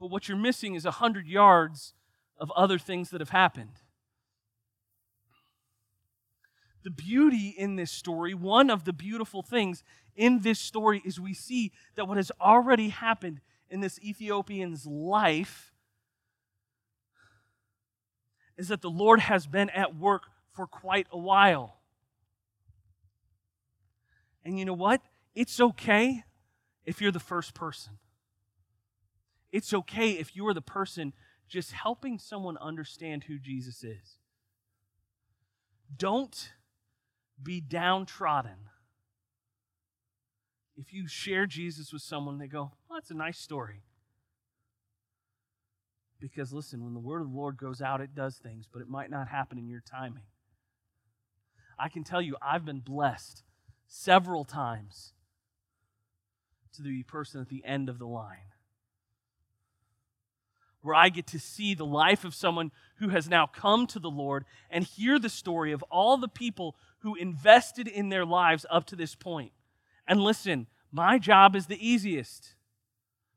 But 0.00 0.10
what 0.10 0.28
you're 0.28 0.36
missing 0.36 0.74
is 0.74 0.84
100 0.84 1.26
yards 1.26 1.94
of 2.38 2.50
other 2.56 2.78
things 2.78 3.10
that 3.10 3.20
have 3.20 3.30
happened. 3.30 3.80
The 6.82 6.90
beauty 6.90 7.54
in 7.56 7.76
this 7.76 7.90
story, 7.90 8.34
one 8.34 8.68
of 8.68 8.84
the 8.84 8.92
beautiful 8.92 9.42
things 9.42 9.82
in 10.14 10.40
this 10.40 10.60
story, 10.60 11.00
is 11.04 11.18
we 11.18 11.32
see 11.32 11.72
that 11.96 12.06
what 12.06 12.18
has 12.18 12.30
already 12.40 12.90
happened 12.90 13.40
in 13.70 13.80
this 13.80 13.98
Ethiopian's 14.00 14.84
life 14.86 15.72
is 18.56 18.68
that 18.68 18.82
the 18.82 18.90
Lord 18.90 19.20
has 19.20 19.46
been 19.46 19.70
at 19.70 19.96
work 19.96 20.24
for 20.52 20.66
quite 20.66 21.06
a 21.10 21.18
while. 21.18 21.76
And 24.44 24.58
you 24.58 24.64
know 24.64 24.74
what? 24.74 25.00
It's 25.34 25.60
okay 25.60 26.22
if 26.84 27.00
you're 27.00 27.12
the 27.12 27.18
first 27.18 27.54
person. 27.54 27.94
It's 29.50 29.72
okay 29.72 30.12
if 30.12 30.36
you 30.36 30.46
are 30.46 30.54
the 30.54 30.60
person 30.60 31.12
just 31.48 31.72
helping 31.72 32.18
someone 32.18 32.56
understand 32.58 33.24
who 33.24 33.38
Jesus 33.38 33.84
is. 33.84 34.18
Don't 35.96 36.52
be 37.42 37.60
downtrodden. 37.60 38.68
If 40.76 40.92
you 40.92 41.06
share 41.06 41.46
Jesus 41.46 41.92
with 41.92 42.02
someone, 42.02 42.38
they 42.38 42.48
go, 42.48 42.72
well, 42.88 42.98
that's 42.98 43.10
a 43.10 43.14
nice 43.14 43.38
story. 43.38 43.82
Because 46.24 46.54
listen, 46.54 46.82
when 46.82 46.94
the 46.94 47.00
word 47.00 47.20
of 47.20 47.30
the 47.30 47.36
Lord 47.36 47.58
goes 47.58 47.82
out, 47.82 48.00
it 48.00 48.14
does 48.14 48.36
things, 48.36 48.66
but 48.72 48.80
it 48.80 48.88
might 48.88 49.10
not 49.10 49.28
happen 49.28 49.58
in 49.58 49.68
your 49.68 49.82
timing. 49.82 50.22
I 51.78 51.90
can 51.90 52.02
tell 52.02 52.22
you, 52.22 52.34
I've 52.40 52.64
been 52.64 52.80
blessed 52.80 53.42
several 53.86 54.42
times 54.42 55.12
to 56.76 56.82
the 56.82 57.02
person 57.02 57.42
at 57.42 57.50
the 57.50 57.62
end 57.62 57.90
of 57.90 57.98
the 57.98 58.06
line. 58.06 58.54
Where 60.80 60.94
I 60.94 61.10
get 61.10 61.26
to 61.26 61.38
see 61.38 61.74
the 61.74 61.84
life 61.84 62.24
of 62.24 62.34
someone 62.34 62.72
who 63.00 63.10
has 63.10 63.28
now 63.28 63.46
come 63.46 63.86
to 63.88 63.98
the 63.98 64.10
Lord 64.10 64.46
and 64.70 64.82
hear 64.82 65.18
the 65.18 65.28
story 65.28 65.72
of 65.72 65.82
all 65.90 66.16
the 66.16 66.26
people 66.26 66.74
who 67.00 67.16
invested 67.16 67.86
in 67.86 68.08
their 68.08 68.24
lives 68.24 68.64
up 68.70 68.86
to 68.86 68.96
this 68.96 69.14
point. 69.14 69.52
And 70.08 70.22
listen, 70.22 70.68
my 70.90 71.18
job 71.18 71.54
is 71.54 71.66
the 71.66 71.86
easiest, 71.86 72.54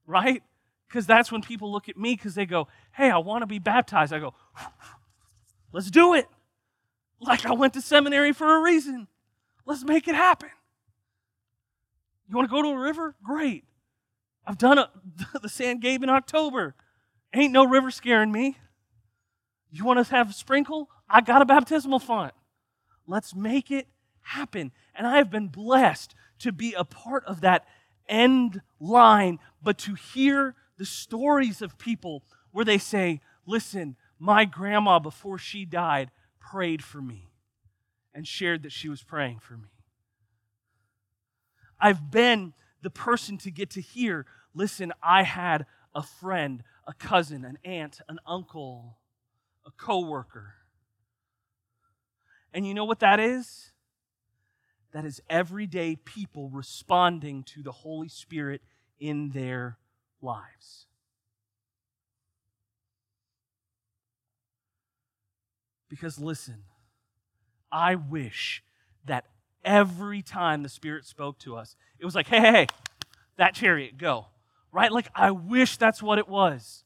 right? 0.06 0.42
Because 0.88 1.06
that's 1.06 1.32
when 1.32 1.42
people 1.42 1.72
look 1.72 1.90
at 1.90 1.98
me 1.98 2.14
because 2.14 2.36
they 2.36 2.46
go, 2.46 2.68
hey, 2.94 3.10
I 3.10 3.18
want 3.18 3.42
to 3.42 3.48
be 3.48 3.60
baptized. 3.60 4.14
I 4.14 4.20
go, 4.20 4.34
let's 5.74 5.92
do 5.92 6.14
it. 6.14 6.28
Like 7.20 7.46
I 7.46 7.54
went 7.54 7.74
to 7.74 7.82
seminary 7.82 8.32
for 8.32 8.58
a 8.58 8.62
reason. 8.62 9.08
Let's 9.66 9.84
make 9.84 10.08
it 10.08 10.16
happen. 10.16 10.50
You 12.30 12.36
want 12.36 12.50
to 12.50 12.54
go 12.54 12.62
to 12.62 12.70
a 12.70 12.80
river? 12.80 13.16
Great. 13.24 13.64
I've 14.46 14.58
done 14.58 14.78
a, 14.78 14.90
the 15.42 15.50
San 15.50 15.80
Gabe 15.80 16.04
in 16.04 16.10
October. 16.10 16.76
Ain't 17.34 17.52
no 17.52 17.66
river 17.66 17.92
scaring 17.92 18.32
me. 18.32 18.58
You 19.70 19.84
want 19.84 20.06
to 20.06 20.16
have 20.16 20.30
a 20.30 20.34
sprinkle? 20.34 20.90
I 21.10 21.22
got 21.22 21.42
a 21.42 21.46
baptismal 21.46 22.00
font. 22.00 22.34
Let's 23.06 23.36
make 23.36 23.72
it 23.72 23.88
happen. 24.22 24.72
And 24.96 25.06
I 25.06 25.18
have 25.18 25.30
been 25.30 25.48
blessed 25.48 26.16
to 26.40 26.52
be 26.52 26.74
a 26.74 26.84
part 26.86 27.26
of 27.26 27.42
that 27.42 27.66
end 28.08 28.62
line, 28.80 29.40
but 29.62 29.78
to 29.80 29.96
hear 29.96 30.56
the 30.78 30.86
stories 30.86 31.62
of 31.62 31.78
people 31.78 32.24
where 32.52 32.66
they 32.66 32.78
say, 32.78 33.22
Listen, 33.46 33.96
my 34.20 34.46
grandma, 34.46 35.00
before 35.00 35.38
she 35.38 35.66
died, 35.66 36.12
prayed 36.40 36.84
for 36.84 37.02
me 37.02 37.30
and 38.14 38.28
shared 38.28 38.64
that 38.64 38.72
she 38.72 38.90
was 38.90 39.04
praying 39.04 39.40
for 39.40 39.56
me. 39.56 39.70
I've 41.80 42.12
been 42.12 42.54
the 42.82 42.90
person 42.90 43.38
to 43.40 43.52
get 43.52 43.70
to 43.72 43.82
hear, 43.82 44.26
Listen, 44.54 44.92
I 45.04 45.24
had 45.24 45.66
a 45.94 46.04
friend, 46.04 46.64
a 46.86 46.94
cousin, 46.94 47.46
an 47.46 47.58
aunt, 47.64 48.02
an 48.08 48.20
uncle, 48.26 48.98
a 49.66 49.72
coworker. 49.72 50.54
And 52.54 52.66
you 52.66 52.74
know 52.74 52.86
what 52.86 53.00
that 53.00 53.20
is? 53.20 53.72
That 54.94 55.06
is 55.06 55.22
everyday 55.30 55.96
people 55.96 56.50
responding 56.50 57.44
to 57.44 57.62
the 57.62 57.72
Holy 57.72 58.10
Spirit 58.10 58.62
in 59.00 59.30
their 59.30 59.78
lives. 60.22 60.86
Because 65.90 66.20
listen, 66.20 66.64
I 67.72 67.96
wish 67.96 68.64
that 69.06 69.26
every 69.64 70.22
time 70.22 70.64
the 70.64 70.70
Spirit 70.70 71.06
spoke 71.06 71.40
to 71.40 71.56
us, 71.56 71.76
it 72.00 72.06
was 72.06 72.16
like, 72.16 72.28
hey, 72.28 72.40
hey, 72.40 72.52
hey, 72.52 72.68
that 73.38 73.54
chariot, 73.54 73.98
go. 73.98 74.28
Right? 74.72 74.92
Like, 74.92 75.08
I 75.16 75.32
wish 75.32 75.78
that's 75.78 76.04
what 76.04 76.20
it 76.20 76.28
was. 76.28 76.84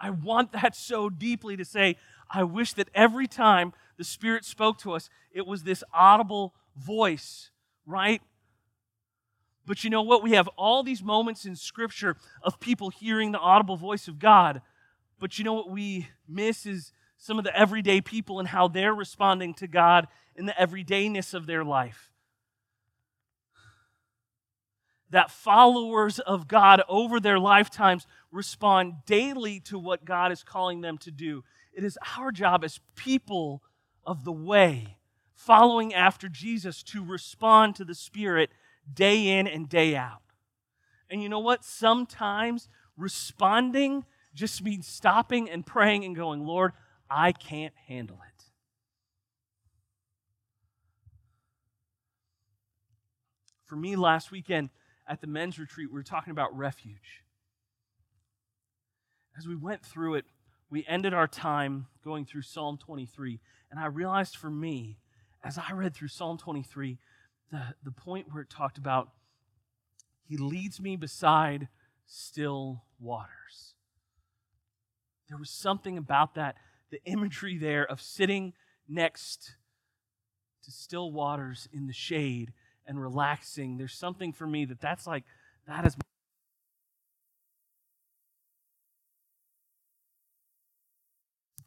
I 0.00 0.10
want 0.10 0.52
that 0.52 0.74
so 0.74 1.10
deeply 1.10 1.56
to 1.56 1.64
say, 1.64 1.96
I 2.32 2.44
wish 2.44 2.72
that 2.74 2.88
every 2.94 3.26
time 3.26 3.72
the 3.98 4.04
Spirit 4.04 4.44
spoke 4.44 4.78
to 4.78 4.92
us, 4.92 5.10
it 5.30 5.46
was 5.46 5.62
this 5.62 5.84
audible 5.92 6.54
voice, 6.76 7.50
right? 7.84 8.22
But 9.70 9.84
you 9.84 9.90
know 9.90 10.02
what? 10.02 10.24
We 10.24 10.32
have 10.32 10.48
all 10.58 10.82
these 10.82 11.00
moments 11.00 11.44
in 11.44 11.54
Scripture 11.54 12.16
of 12.42 12.58
people 12.58 12.90
hearing 12.90 13.30
the 13.30 13.38
audible 13.38 13.76
voice 13.76 14.08
of 14.08 14.18
God. 14.18 14.62
But 15.20 15.38
you 15.38 15.44
know 15.44 15.52
what 15.52 15.70
we 15.70 16.08
miss 16.26 16.66
is 16.66 16.90
some 17.18 17.38
of 17.38 17.44
the 17.44 17.56
everyday 17.56 18.00
people 18.00 18.40
and 18.40 18.48
how 18.48 18.66
they're 18.66 18.92
responding 18.92 19.54
to 19.54 19.68
God 19.68 20.08
in 20.34 20.46
the 20.46 20.54
everydayness 20.54 21.34
of 21.34 21.46
their 21.46 21.62
life. 21.62 22.10
That 25.10 25.30
followers 25.30 26.18
of 26.18 26.48
God 26.48 26.82
over 26.88 27.20
their 27.20 27.38
lifetimes 27.38 28.08
respond 28.32 28.94
daily 29.06 29.60
to 29.66 29.78
what 29.78 30.04
God 30.04 30.32
is 30.32 30.42
calling 30.42 30.80
them 30.80 30.98
to 30.98 31.12
do. 31.12 31.44
It 31.72 31.84
is 31.84 31.96
our 32.18 32.32
job 32.32 32.64
as 32.64 32.80
people 32.96 33.62
of 34.04 34.24
the 34.24 34.32
way, 34.32 34.96
following 35.32 35.94
after 35.94 36.28
Jesus, 36.28 36.82
to 36.82 37.04
respond 37.04 37.76
to 37.76 37.84
the 37.84 37.94
Spirit 37.94 38.50
day 38.92 39.38
in 39.38 39.46
and 39.46 39.68
day 39.68 39.96
out. 39.96 40.22
And 41.10 41.22
you 41.22 41.28
know 41.28 41.40
what? 41.40 41.64
Sometimes 41.64 42.68
responding 42.96 44.04
just 44.34 44.62
means 44.62 44.86
stopping 44.86 45.50
and 45.50 45.66
praying 45.66 46.04
and 46.04 46.14
going, 46.14 46.46
Lord, 46.46 46.72
I 47.08 47.32
can't 47.32 47.74
handle 47.88 48.20
it. 48.26 48.44
For 53.66 53.76
me, 53.76 53.96
last 53.96 54.30
weekend 54.30 54.70
at 55.06 55.20
the 55.20 55.26
men's 55.26 55.58
retreat, 55.58 55.90
we 55.90 55.94
were 55.94 56.04
talking 56.04 56.30
about 56.30 56.56
refuge. 56.56 57.22
As 59.36 59.46
we 59.46 59.56
went 59.56 59.84
through 59.84 60.14
it, 60.14 60.24
we 60.70 60.84
ended 60.88 61.14
our 61.14 61.26
time 61.26 61.86
going 62.04 62.24
through 62.24 62.42
Psalm 62.42 62.78
23. 62.78 63.40
And 63.70 63.80
I 63.80 63.86
realized 63.86 64.36
for 64.36 64.50
me, 64.50 64.98
as 65.42 65.58
I 65.58 65.72
read 65.72 65.94
through 65.94 66.08
Psalm 66.08 66.36
23, 66.38 66.98
the, 67.50 67.74
the 67.84 67.90
point 67.90 68.32
where 68.32 68.42
it 68.42 68.50
talked 68.50 68.78
about 68.78 69.10
He 70.24 70.36
leads 70.36 70.80
me 70.80 70.96
beside 70.96 71.68
still 72.06 72.84
waters. 72.98 73.74
There 75.28 75.38
was 75.38 75.50
something 75.50 75.96
about 75.96 76.34
that, 76.34 76.56
the 76.90 77.00
imagery 77.04 77.56
there 77.56 77.84
of 77.84 78.00
sitting 78.00 78.52
next 78.88 79.54
to 80.64 80.70
still 80.72 81.12
waters 81.12 81.68
in 81.72 81.86
the 81.86 81.92
shade 81.92 82.52
and 82.86 83.00
relaxing. 83.00 83.78
There's 83.78 83.94
something 83.94 84.32
for 84.32 84.46
me 84.46 84.64
that 84.64 84.80
that's 84.80 85.06
like, 85.06 85.24
that 85.66 85.86
is 85.86 85.96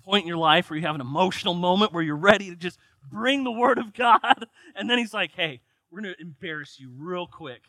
point 0.04 0.24
in 0.24 0.28
your 0.28 0.38
life 0.38 0.70
where 0.70 0.78
you 0.78 0.86
have 0.86 0.96
an 0.96 1.02
emotional 1.02 1.54
moment 1.54 1.94
where 1.94 2.04
you're 2.04 2.16
ready 2.16 2.50
to 2.50 2.56
just 2.56 2.78
bring 3.10 3.44
the 3.44 3.52
word 3.52 3.78
of 3.78 3.94
God. 3.94 4.46
And 4.76 4.90
then 4.90 4.98
he's 4.98 5.14
like, 5.14 5.32
hey, 5.36 5.62
we're 5.94 6.02
going 6.02 6.16
to 6.16 6.22
embarrass 6.22 6.80
you 6.80 6.92
real 6.98 7.28
quick. 7.28 7.66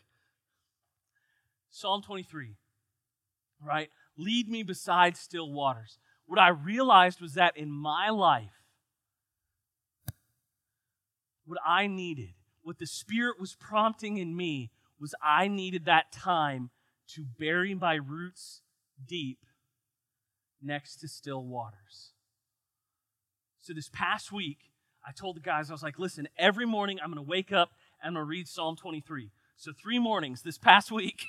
Psalm 1.69 2.01
23, 2.01 2.55
right? 3.63 3.89
Lead 4.17 4.49
me 4.49 4.63
beside 4.63 5.15
still 5.15 5.51
waters. 5.51 5.99
What 6.25 6.39
I 6.39 6.47
realized 6.47 7.21
was 7.21 7.35
that 7.35 7.55
in 7.55 7.69
my 7.69 8.09
life, 8.09 8.63
what 11.45 11.59
I 11.63 11.85
needed, 11.85 12.33
what 12.63 12.79
the 12.79 12.87
Spirit 12.87 13.39
was 13.39 13.55
prompting 13.55 14.17
in 14.17 14.35
me, 14.35 14.71
was 14.99 15.13
I 15.21 15.47
needed 15.47 15.85
that 15.85 16.11
time 16.11 16.71
to 17.09 17.25
bury 17.37 17.75
my 17.75 17.95
roots 17.95 18.61
deep 19.05 19.45
next 20.63 20.95
to 21.01 21.07
still 21.07 21.43
waters. 21.43 22.13
So 23.61 23.73
this 23.73 23.89
past 23.93 24.31
week, 24.31 24.71
I 25.07 25.11
told 25.11 25.35
the 25.35 25.41
guys, 25.41 25.69
I 25.69 25.73
was 25.73 25.83
like, 25.83 25.99
listen, 25.99 26.27
every 26.39 26.65
morning 26.65 26.97
I'm 26.99 27.11
going 27.11 27.23
to 27.23 27.29
wake 27.29 27.51
up 27.51 27.69
I'm 28.03 28.13
going 28.13 28.21
to 28.21 28.29
read 28.29 28.47
Psalm 28.47 28.75
23. 28.75 29.31
So 29.57 29.71
three 29.71 29.99
mornings 29.99 30.41
this 30.41 30.57
past 30.57 30.91
week, 30.91 31.25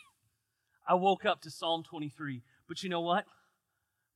I 0.89 0.95
woke 0.95 1.25
up 1.25 1.41
to 1.43 1.51
Psalm 1.51 1.83
23. 1.83 2.43
But 2.69 2.83
you 2.83 2.89
know 2.89 3.01
what? 3.01 3.25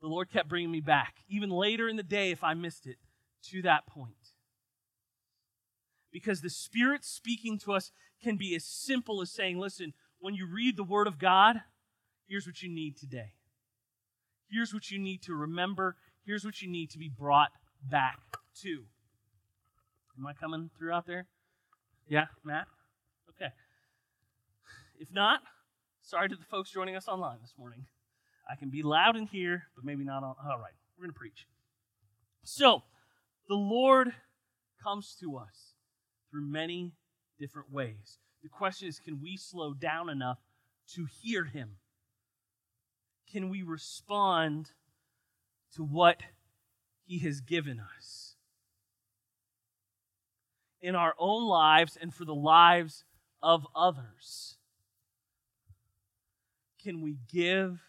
The 0.01 0.09
Lord 0.09 0.31
kept 0.31 0.49
bringing 0.49 0.71
me 0.71 0.81
back, 0.81 1.17
even 1.29 1.51
later 1.51 1.89
in 1.89 1.97
the 1.97 2.03
day 2.03 2.31
if 2.31 2.43
I 2.43 2.55
missed 2.55 2.87
it, 2.87 2.97
to 3.51 3.63
that 3.63 3.87
point. 3.87 4.15
Because 6.13 6.41
the 6.41 6.51
Spirit 6.51 7.05
speaking 7.05 7.59
to 7.61 7.73
us 7.73 7.93
can 8.23 8.37
be 8.37 8.55
as 8.55 8.65
simple 8.65 9.21
as 9.21 9.31
saying, 9.31 9.59
listen, 9.59 9.93
when 10.19 10.35
you 10.35 10.47
read 10.47 10.77
the 10.77 10.85
Word 10.85 11.07
of 11.07 11.19
God, 11.19 11.61
here's 12.27 12.47
what 12.47 12.63
you 12.63 12.69
need 12.69 12.97
today. 12.97 13.35
Here's 14.51 14.75
what 14.75 14.91
you 14.91 14.99
need 14.99 15.23
to 15.23 15.35
remember. 15.35 15.97
Here's 16.25 16.45
what 16.45 16.61
you 16.61 16.69
need 16.69 16.91
to 16.91 16.99
be 16.99 17.09
brought 17.09 17.51
back 17.89 18.19
to. 18.63 18.85
Am 20.19 20.27
I 20.27 20.33
coming 20.33 20.71
through 20.77 20.93
out 20.93 21.07
there? 21.07 21.27
Yeah, 22.11 22.27
Matt? 22.45 22.67
Okay. 23.31 23.53
If 24.99 25.13
not, 25.13 25.41
sorry 26.03 26.29
to 26.29 26.35
the 26.35 26.45
folks 26.45 26.71
joining 26.71 26.97
us 26.97 27.07
online 27.07 27.39
this 27.41 27.55
morning. 27.57 27.87
I 28.51 28.57
can 28.57 28.69
be 28.69 28.83
loud 28.83 29.17
in 29.17 29.27
here, 29.27 29.63
but 29.77 29.85
maybe 29.85 30.03
not 30.03 30.25
on. 30.25 30.35
All 30.45 30.59
right, 30.59 30.73
we're 30.99 31.05
going 31.05 31.15
to 31.15 31.19
preach. 31.19 31.47
So, 32.43 32.83
the 33.49 33.55
Lord 33.55 34.13
comes 34.83 35.17
to 35.21 35.37
us 35.37 35.75
through 36.31 36.47
many 36.47 36.95
different 37.39 37.71
ways. 37.73 38.19
The 38.43 38.49
question 38.49 38.89
is 38.89 38.99
can 38.99 39.21
we 39.23 39.37
slow 39.37 39.73
down 39.73 40.11
enough 40.11 40.39
to 40.95 41.07
hear 41.23 41.45
Him? 41.45 41.77
Can 43.31 43.51
we 43.51 43.63
respond 43.63 44.73
to 45.77 45.85
what 45.85 46.25
he 47.11 47.19
has 47.19 47.41
given 47.41 47.83
us 47.97 48.30
in 50.83 50.95
our 50.95 51.15
own 51.19 51.47
lives 51.47 51.99
and 52.01 52.13
for 52.15 52.25
the 52.25 52.35
lives 52.35 53.05
of 53.43 53.67
others? 53.75 54.57
Can 56.83 57.03
we 57.03 57.17
give 57.31 57.81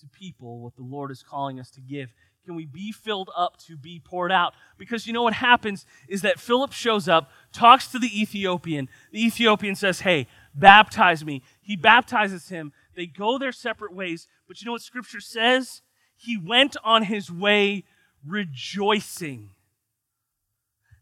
to 0.00 0.06
people 0.08 0.60
what 0.60 0.76
the 0.76 0.82
Lord 0.82 1.10
is 1.10 1.22
calling 1.22 1.58
us 1.58 1.70
to 1.72 1.80
give? 1.80 2.12
Can 2.44 2.54
we 2.54 2.66
be 2.66 2.92
filled 2.92 3.30
up 3.36 3.56
to 3.66 3.76
be 3.76 3.98
poured 3.98 4.30
out? 4.30 4.54
Because 4.78 5.06
you 5.06 5.12
know 5.12 5.22
what 5.22 5.32
happens 5.32 5.84
is 6.08 6.22
that 6.22 6.38
Philip 6.38 6.72
shows 6.72 7.08
up, 7.08 7.30
talks 7.52 7.88
to 7.88 7.98
the 7.98 8.20
Ethiopian. 8.20 8.88
The 9.10 9.24
Ethiopian 9.24 9.74
says, 9.74 10.00
Hey, 10.00 10.28
baptize 10.54 11.24
me. 11.24 11.42
He 11.60 11.74
baptizes 11.74 12.48
him. 12.48 12.72
They 12.94 13.06
go 13.06 13.36
their 13.38 13.52
separate 13.52 13.92
ways. 13.92 14.28
But 14.46 14.60
you 14.60 14.66
know 14.66 14.72
what 14.72 14.82
Scripture 14.82 15.20
says? 15.20 15.82
he 16.16 16.36
went 16.36 16.76
on 16.82 17.04
his 17.04 17.30
way 17.30 17.84
rejoicing. 18.26 19.50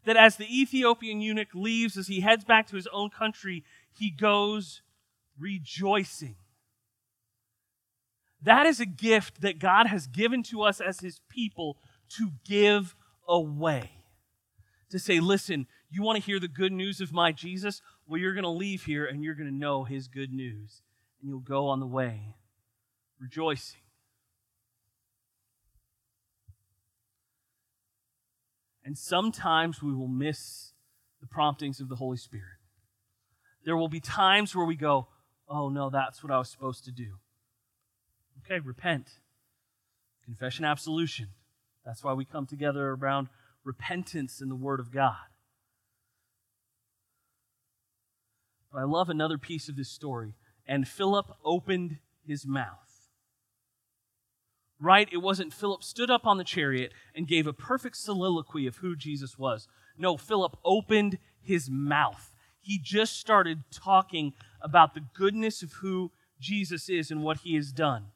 That 0.05 0.17
as 0.17 0.37
the 0.37 0.61
Ethiopian 0.61 1.21
eunuch 1.21 1.55
leaves, 1.55 1.97
as 1.97 2.09
he 2.09 2.21
heads 2.21 2.45
back 2.45 2.67
to 2.69 2.77
his 2.77 2.87
own 2.89 3.11
country, 3.11 3.65
he 3.93 4.11
goes 4.11 4.83
rejoicing. 5.39 6.37
That 8.43 8.67
is 8.67 8.81
a 8.81 8.87
gift 8.87 9.41
that 9.41 9.59
God 9.59 9.87
has 9.87 10.07
given 10.07 10.43
to 10.45 10.63
us 10.63 10.81
as 10.81 11.01
his 11.01 11.21
people 11.29 11.79
to 12.19 12.33
give 12.45 12.95
away. 13.27 13.91
To 14.91 14.99
say, 14.99 15.19
listen, 15.19 15.67
you 15.91 16.03
want 16.03 16.19
to 16.19 16.25
hear 16.25 16.39
the 16.39 16.49
good 16.49 16.73
news 16.73 17.01
of 17.01 17.13
my 17.13 17.33
Jesus? 17.33 17.81
Well, 18.07 18.21
you're 18.21 18.35
going 18.35 18.45
to 18.45 18.51
leave 18.51 18.85
here 18.85 19.07
and 19.07 19.25
you're 19.25 19.35
going 19.35 19.51
to 19.51 19.55
know 19.55 19.85
his 19.85 20.09
good 20.09 20.33
news. 20.33 20.83
And 21.21 21.31
you'll 21.31 21.41
go 21.41 21.69
on 21.69 21.81
the 21.81 21.87
way 21.87 22.35
rejoicing. 23.19 23.81
And 28.85 28.99
sometimes 28.99 29.83
we 29.83 29.95
will 29.95 30.09
miss 30.09 30.73
the 31.21 31.27
promptings 31.27 31.81
of 31.81 31.89
the 31.89 31.97
Holy 31.97 32.19
Spirit. 32.19 32.59
There 33.65 33.77
will 33.77 33.89
be 33.89 34.01
times 34.01 34.55
where 34.55 34.67
we 34.67 34.77
go, 34.77 35.09
oh 35.49 35.71
no, 35.71 35.89
that's 35.89 36.23
what 36.23 36.31
I 36.31 36.39
was 36.39 36.51
supposed 36.51 36.85
to 36.85 36.93
do. 36.93 37.17
Okay, 38.45 38.61
repent. 38.61 39.09
Confession, 40.25 40.65
absolution. 40.65 41.29
That's 41.85 42.05
why 42.05 42.13
we 42.13 42.25
come 42.25 42.47
together 42.47 42.91
around 42.91 43.29
repentance 43.63 44.41
in 44.41 44.49
the 44.49 44.57
Word 44.57 44.81
of 44.81 44.93
God. 44.93 45.17
But 48.73 48.81
I 48.81 48.85
love 48.85 49.09
another 49.09 49.39
piece 49.39 49.69
of 49.69 49.77
this 49.77 49.91
story. 49.91 50.35
And 50.67 50.89
Philip 50.89 51.27
opened 51.45 51.99
his 52.27 52.47
mouth 52.47 52.94
right? 54.81 55.09
It 55.13 55.19
wasn't 55.19 55.53
Philip 55.53 55.83
stood 55.83 56.11
up 56.11 56.27
on 56.27 56.39
the 56.39 56.45
chariot 56.45 56.93
and 57.15 57.29
gave 57.29 57.47
a 57.47 57.53
perfect 57.53 57.97
soliloquy 57.97 58.67
of 58.67 58.77
who 58.77 58.97
Jesus 58.97 59.39
was. 59.39 59.69
No, 59.97 60.17
Philip 60.17 60.57
opened 60.65 61.19
his 61.41 61.71
mouth. 61.71 62.33
He 62.61 62.79
just 62.79 63.19
started 63.19 63.63
talking 63.71 64.33
about 64.61 64.95
the 64.95 65.05
goodness 65.15 65.63
of 65.63 65.75
who 65.75 66.11
Jesus 66.41 66.89
is 66.89 67.11
and 67.11 67.23
what 67.23 67.39
he 67.39 67.55
has 67.55 67.73
done. 67.73 68.07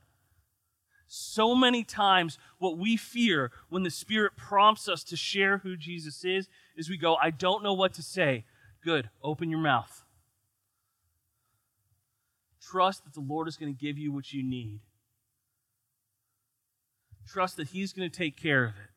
So 1.07 1.55
many 1.55 1.85
times, 1.85 2.39
what 2.59 2.77
we 2.77 2.97
fear 2.97 3.51
when 3.71 3.83
the 3.83 3.91
Spirit 3.91 4.33
prompts 4.37 4.89
us 4.89 5.03
to 5.05 5.17
share 5.17 5.59
who 5.59 5.77
Jesus 5.77 6.25
is 6.25 6.49
is 6.77 6.91
we 6.91 6.99
go, 6.99 7.17
I 7.17 7.31
don't 7.31 7.63
know 7.63 7.73
what 7.73 7.95
to 7.95 8.03
say. 8.03 8.45
Good, 8.85 9.09
open 9.23 9.49
your 9.49 9.61
mouth. 9.61 10.05
Trust 12.61 13.05
that 13.05 13.15
the 13.15 13.21
Lord 13.21 13.49
is 13.49 13.57
going 13.57 13.75
to 13.75 13.81
give 13.81 13.97
you 13.97 14.13
what 14.13 14.33
you 14.33 14.43
need. 14.43 14.81
Trust 17.29 17.57
that 17.57 17.69
He's 17.69 17.93
going 17.93 18.09
to 18.09 18.17
take 18.17 18.37
care 18.37 18.65
of 18.65 18.71
it. 18.71 18.91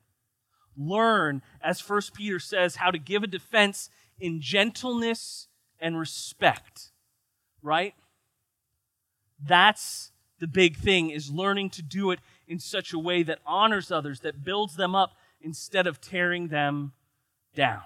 Learn, 0.77 1.41
as 1.61 1.81
First 1.81 2.13
Peter 2.13 2.39
says, 2.39 2.77
how 2.77 2.91
to 2.91 2.97
give 2.97 3.23
a 3.23 3.27
defense 3.27 3.89
in 4.19 4.41
gentleness 4.41 5.47
and 5.79 5.99
respect. 5.99 6.91
Right? 7.61 7.93
That's 9.43 10.11
the 10.39 10.47
big 10.47 10.77
thing 10.77 11.09
is 11.09 11.29
learning 11.29 11.69
to 11.71 11.81
do 11.81 12.11
it 12.11 12.19
in 12.47 12.59
such 12.59 12.93
a 12.93 12.99
way 12.99 13.23
that 13.23 13.39
honors 13.45 13.91
others, 13.91 14.21
that 14.21 14.43
builds 14.43 14.75
them 14.75 14.95
up 14.95 15.11
instead 15.39 15.87
of 15.87 16.01
tearing 16.01 16.47
them 16.47 16.93
down. 17.55 17.83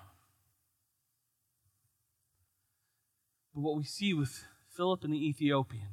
But 3.53 3.62
what 3.62 3.77
we 3.77 3.84
see 3.84 4.13
with 4.13 4.45
Philip 4.69 5.03
and 5.03 5.13
the 5.13 5.27
Ethiopian 5.27 5.88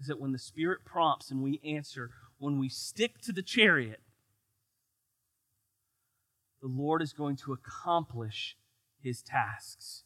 is 0.00 0.06
that 0.06 0.20
when 0.20 0.32
the 0.32 0.38
Spirit 0.38 0.84
prompts 0.84 1.30
and 1.30 1.42
we 1.42 1.60
answer, 1.64 2.10
when 2.38 2.58
we 2.58 2.68
stick 2.68 3.20
to 3.22 3.32
the 3.32 3.42
chariot, 3.42 4.00
the 6.60 6.68
Lord 6.68 7.02
is 7.02 7.12
going 7.12 7.36
to 7.36 7.52
accomplish 7.52 8.56
his 9.00 9.22
tasks. 9.22 10.04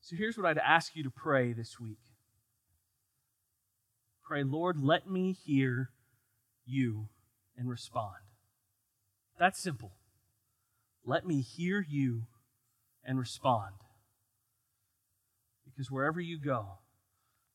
So 0.00 0.16
here's 0.16 0.36
what 0.36 0.46
I'd 0.46 0.58
ask 0.58 0.94
you 0.94 1.02
to 1.04 1.10
pray 1.10 1.52
this 1.52 1.78
week 1.80 1.98
Pray, 4.22 4.44
Lord, 4.44 4.78
let 4.78 5.08
me 5.08 5.32
hear 5.32 5.90
you 6.64 7.08
and 7.56 7.68
respond. 7.68 8.16
That's 9.38 9.60
simple. 9.60 9.92
Let 11.04 11.26
me 11.26 11.40
hear 11.40 11.84
you 11.86 12.22
and 13.04 13.18
respond. 13.18 13.74
Because 15.64 15.90
wherever 15.90 16.20
you 16.20 16.38
go, 16.38 16.78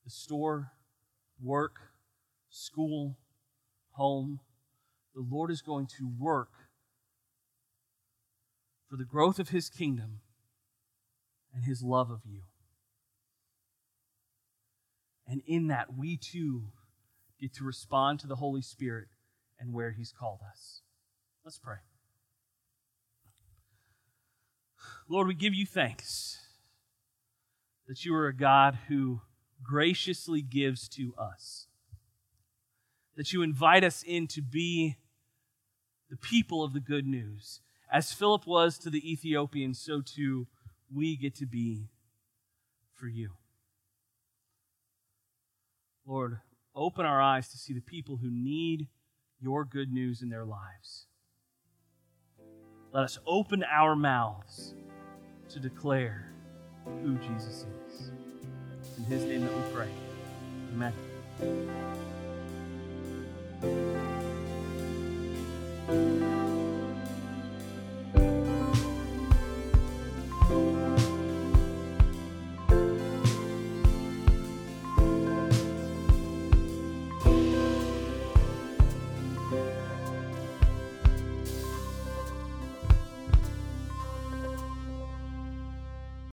the 0.03 0.12
store, 0.12 0.71
work, 1.41 1.75
school, 2.49 3.17
home, 3.91 4.39
the 5.15 5.25
Lord 5.27 5.51
is 5.51 5.62
going 5.62 5.88
to 5.97 6.10
work 6.19 6.49
for 8.89 8.95
the 8.95 9.05
growth 9.05 9.39
of 9.39 9.49
His 9.49 9.69
kingdom 9.69 10.21
and 11.53 11.65
His 11.65 11.81
love 11.81 12.10
of 12.10 12.21
you. 12.25 12.41
And 15.27 15.41
in 15.45 15.67
that, 15.67 15.97
we 15.97 16.17
too 16.17 16.71
get 17.39 17.53
to 17.55 17.63
respond 17.63 18.19
to 18.19 18.27
the 18.27 18.36
Holy 18.36 18.62
Spirit 18.62 19.07
and 19.60 19.73
where 19.73 19.91
He's 19.91 20.13
called 20.17 20.39
us. 20.49 20.81
Let's 21.43 21.60
pray. 21.60 21.77
Lord, 25.10 25.27
we 25.27 25.33
give 25.33 25.53
you 25.53 25.65
thanks 25.65 26.39
that 27.88 28.03
you 28.03 28.13
are 28.13 28.27
a 28.27 28.36
God 28.36 28.77
who 28.88 29.21
graciously 29.63 30.41
gives 30.41 30.88
to 30.89 31.13
us, 31.17 31.67
that 33.17 33.34
you 33.34 33.41
invite 33.41 33.84
us 33.84 34.03
in 34.03 34.27
to 34.27 34.41
be 34.41 34.95
the 36.10 36.15
people 36.15 36.63
of 36.63 36.71
the 36.71 36.80
good 36.80 37.06
news. 37.06 37.60
As 37.91 38.13
Philip 38.13 38.45
was 38.47 38.77
to 38.77 38.89
the 38.89 39.12
Ethiopian, 39.12 39.73
so 39.73 40.01
too 40.01 40.47
we 40.93 41.17
get 41.17 41.36
to 41.36 41.45
be 41.45 41.89
for 42.93 43.08
you. 43.08 43.32
Lord, 46.06 46.39
open 46.73 47.06
our 47.06 47.21
eyes 47.21 47.49
to 47.49 47.58
see 47.58 47.73
the 47.73 47.82
people 47.82 48.17
who 48.17 48.30
need 48.32 48.88
your 49.41 49.65
good 49.65 49.91
news 49.91 50.21
in 50.21 50.30
their 50.30 50.45
lives. 50.45 51.08
Let 52.93 53.03
us 53.03 53.19
open 53.25 53.63
our 53.63 53.95
mouths 53.95 54.73
to 55.49 55.60
declare 55.60 56.32
who 57.03 57.17
Jesus 57.17 57.65
is. 57.89 58.12
In 58.97 59.03
his 59.03 59.23
name 59.25 59.41
that 59.41 59.53
we 59.53 59.62
pray. 59.73 59.89
Amen 60.73 62.16
thank 63.62 63.72
you 65.91 66.37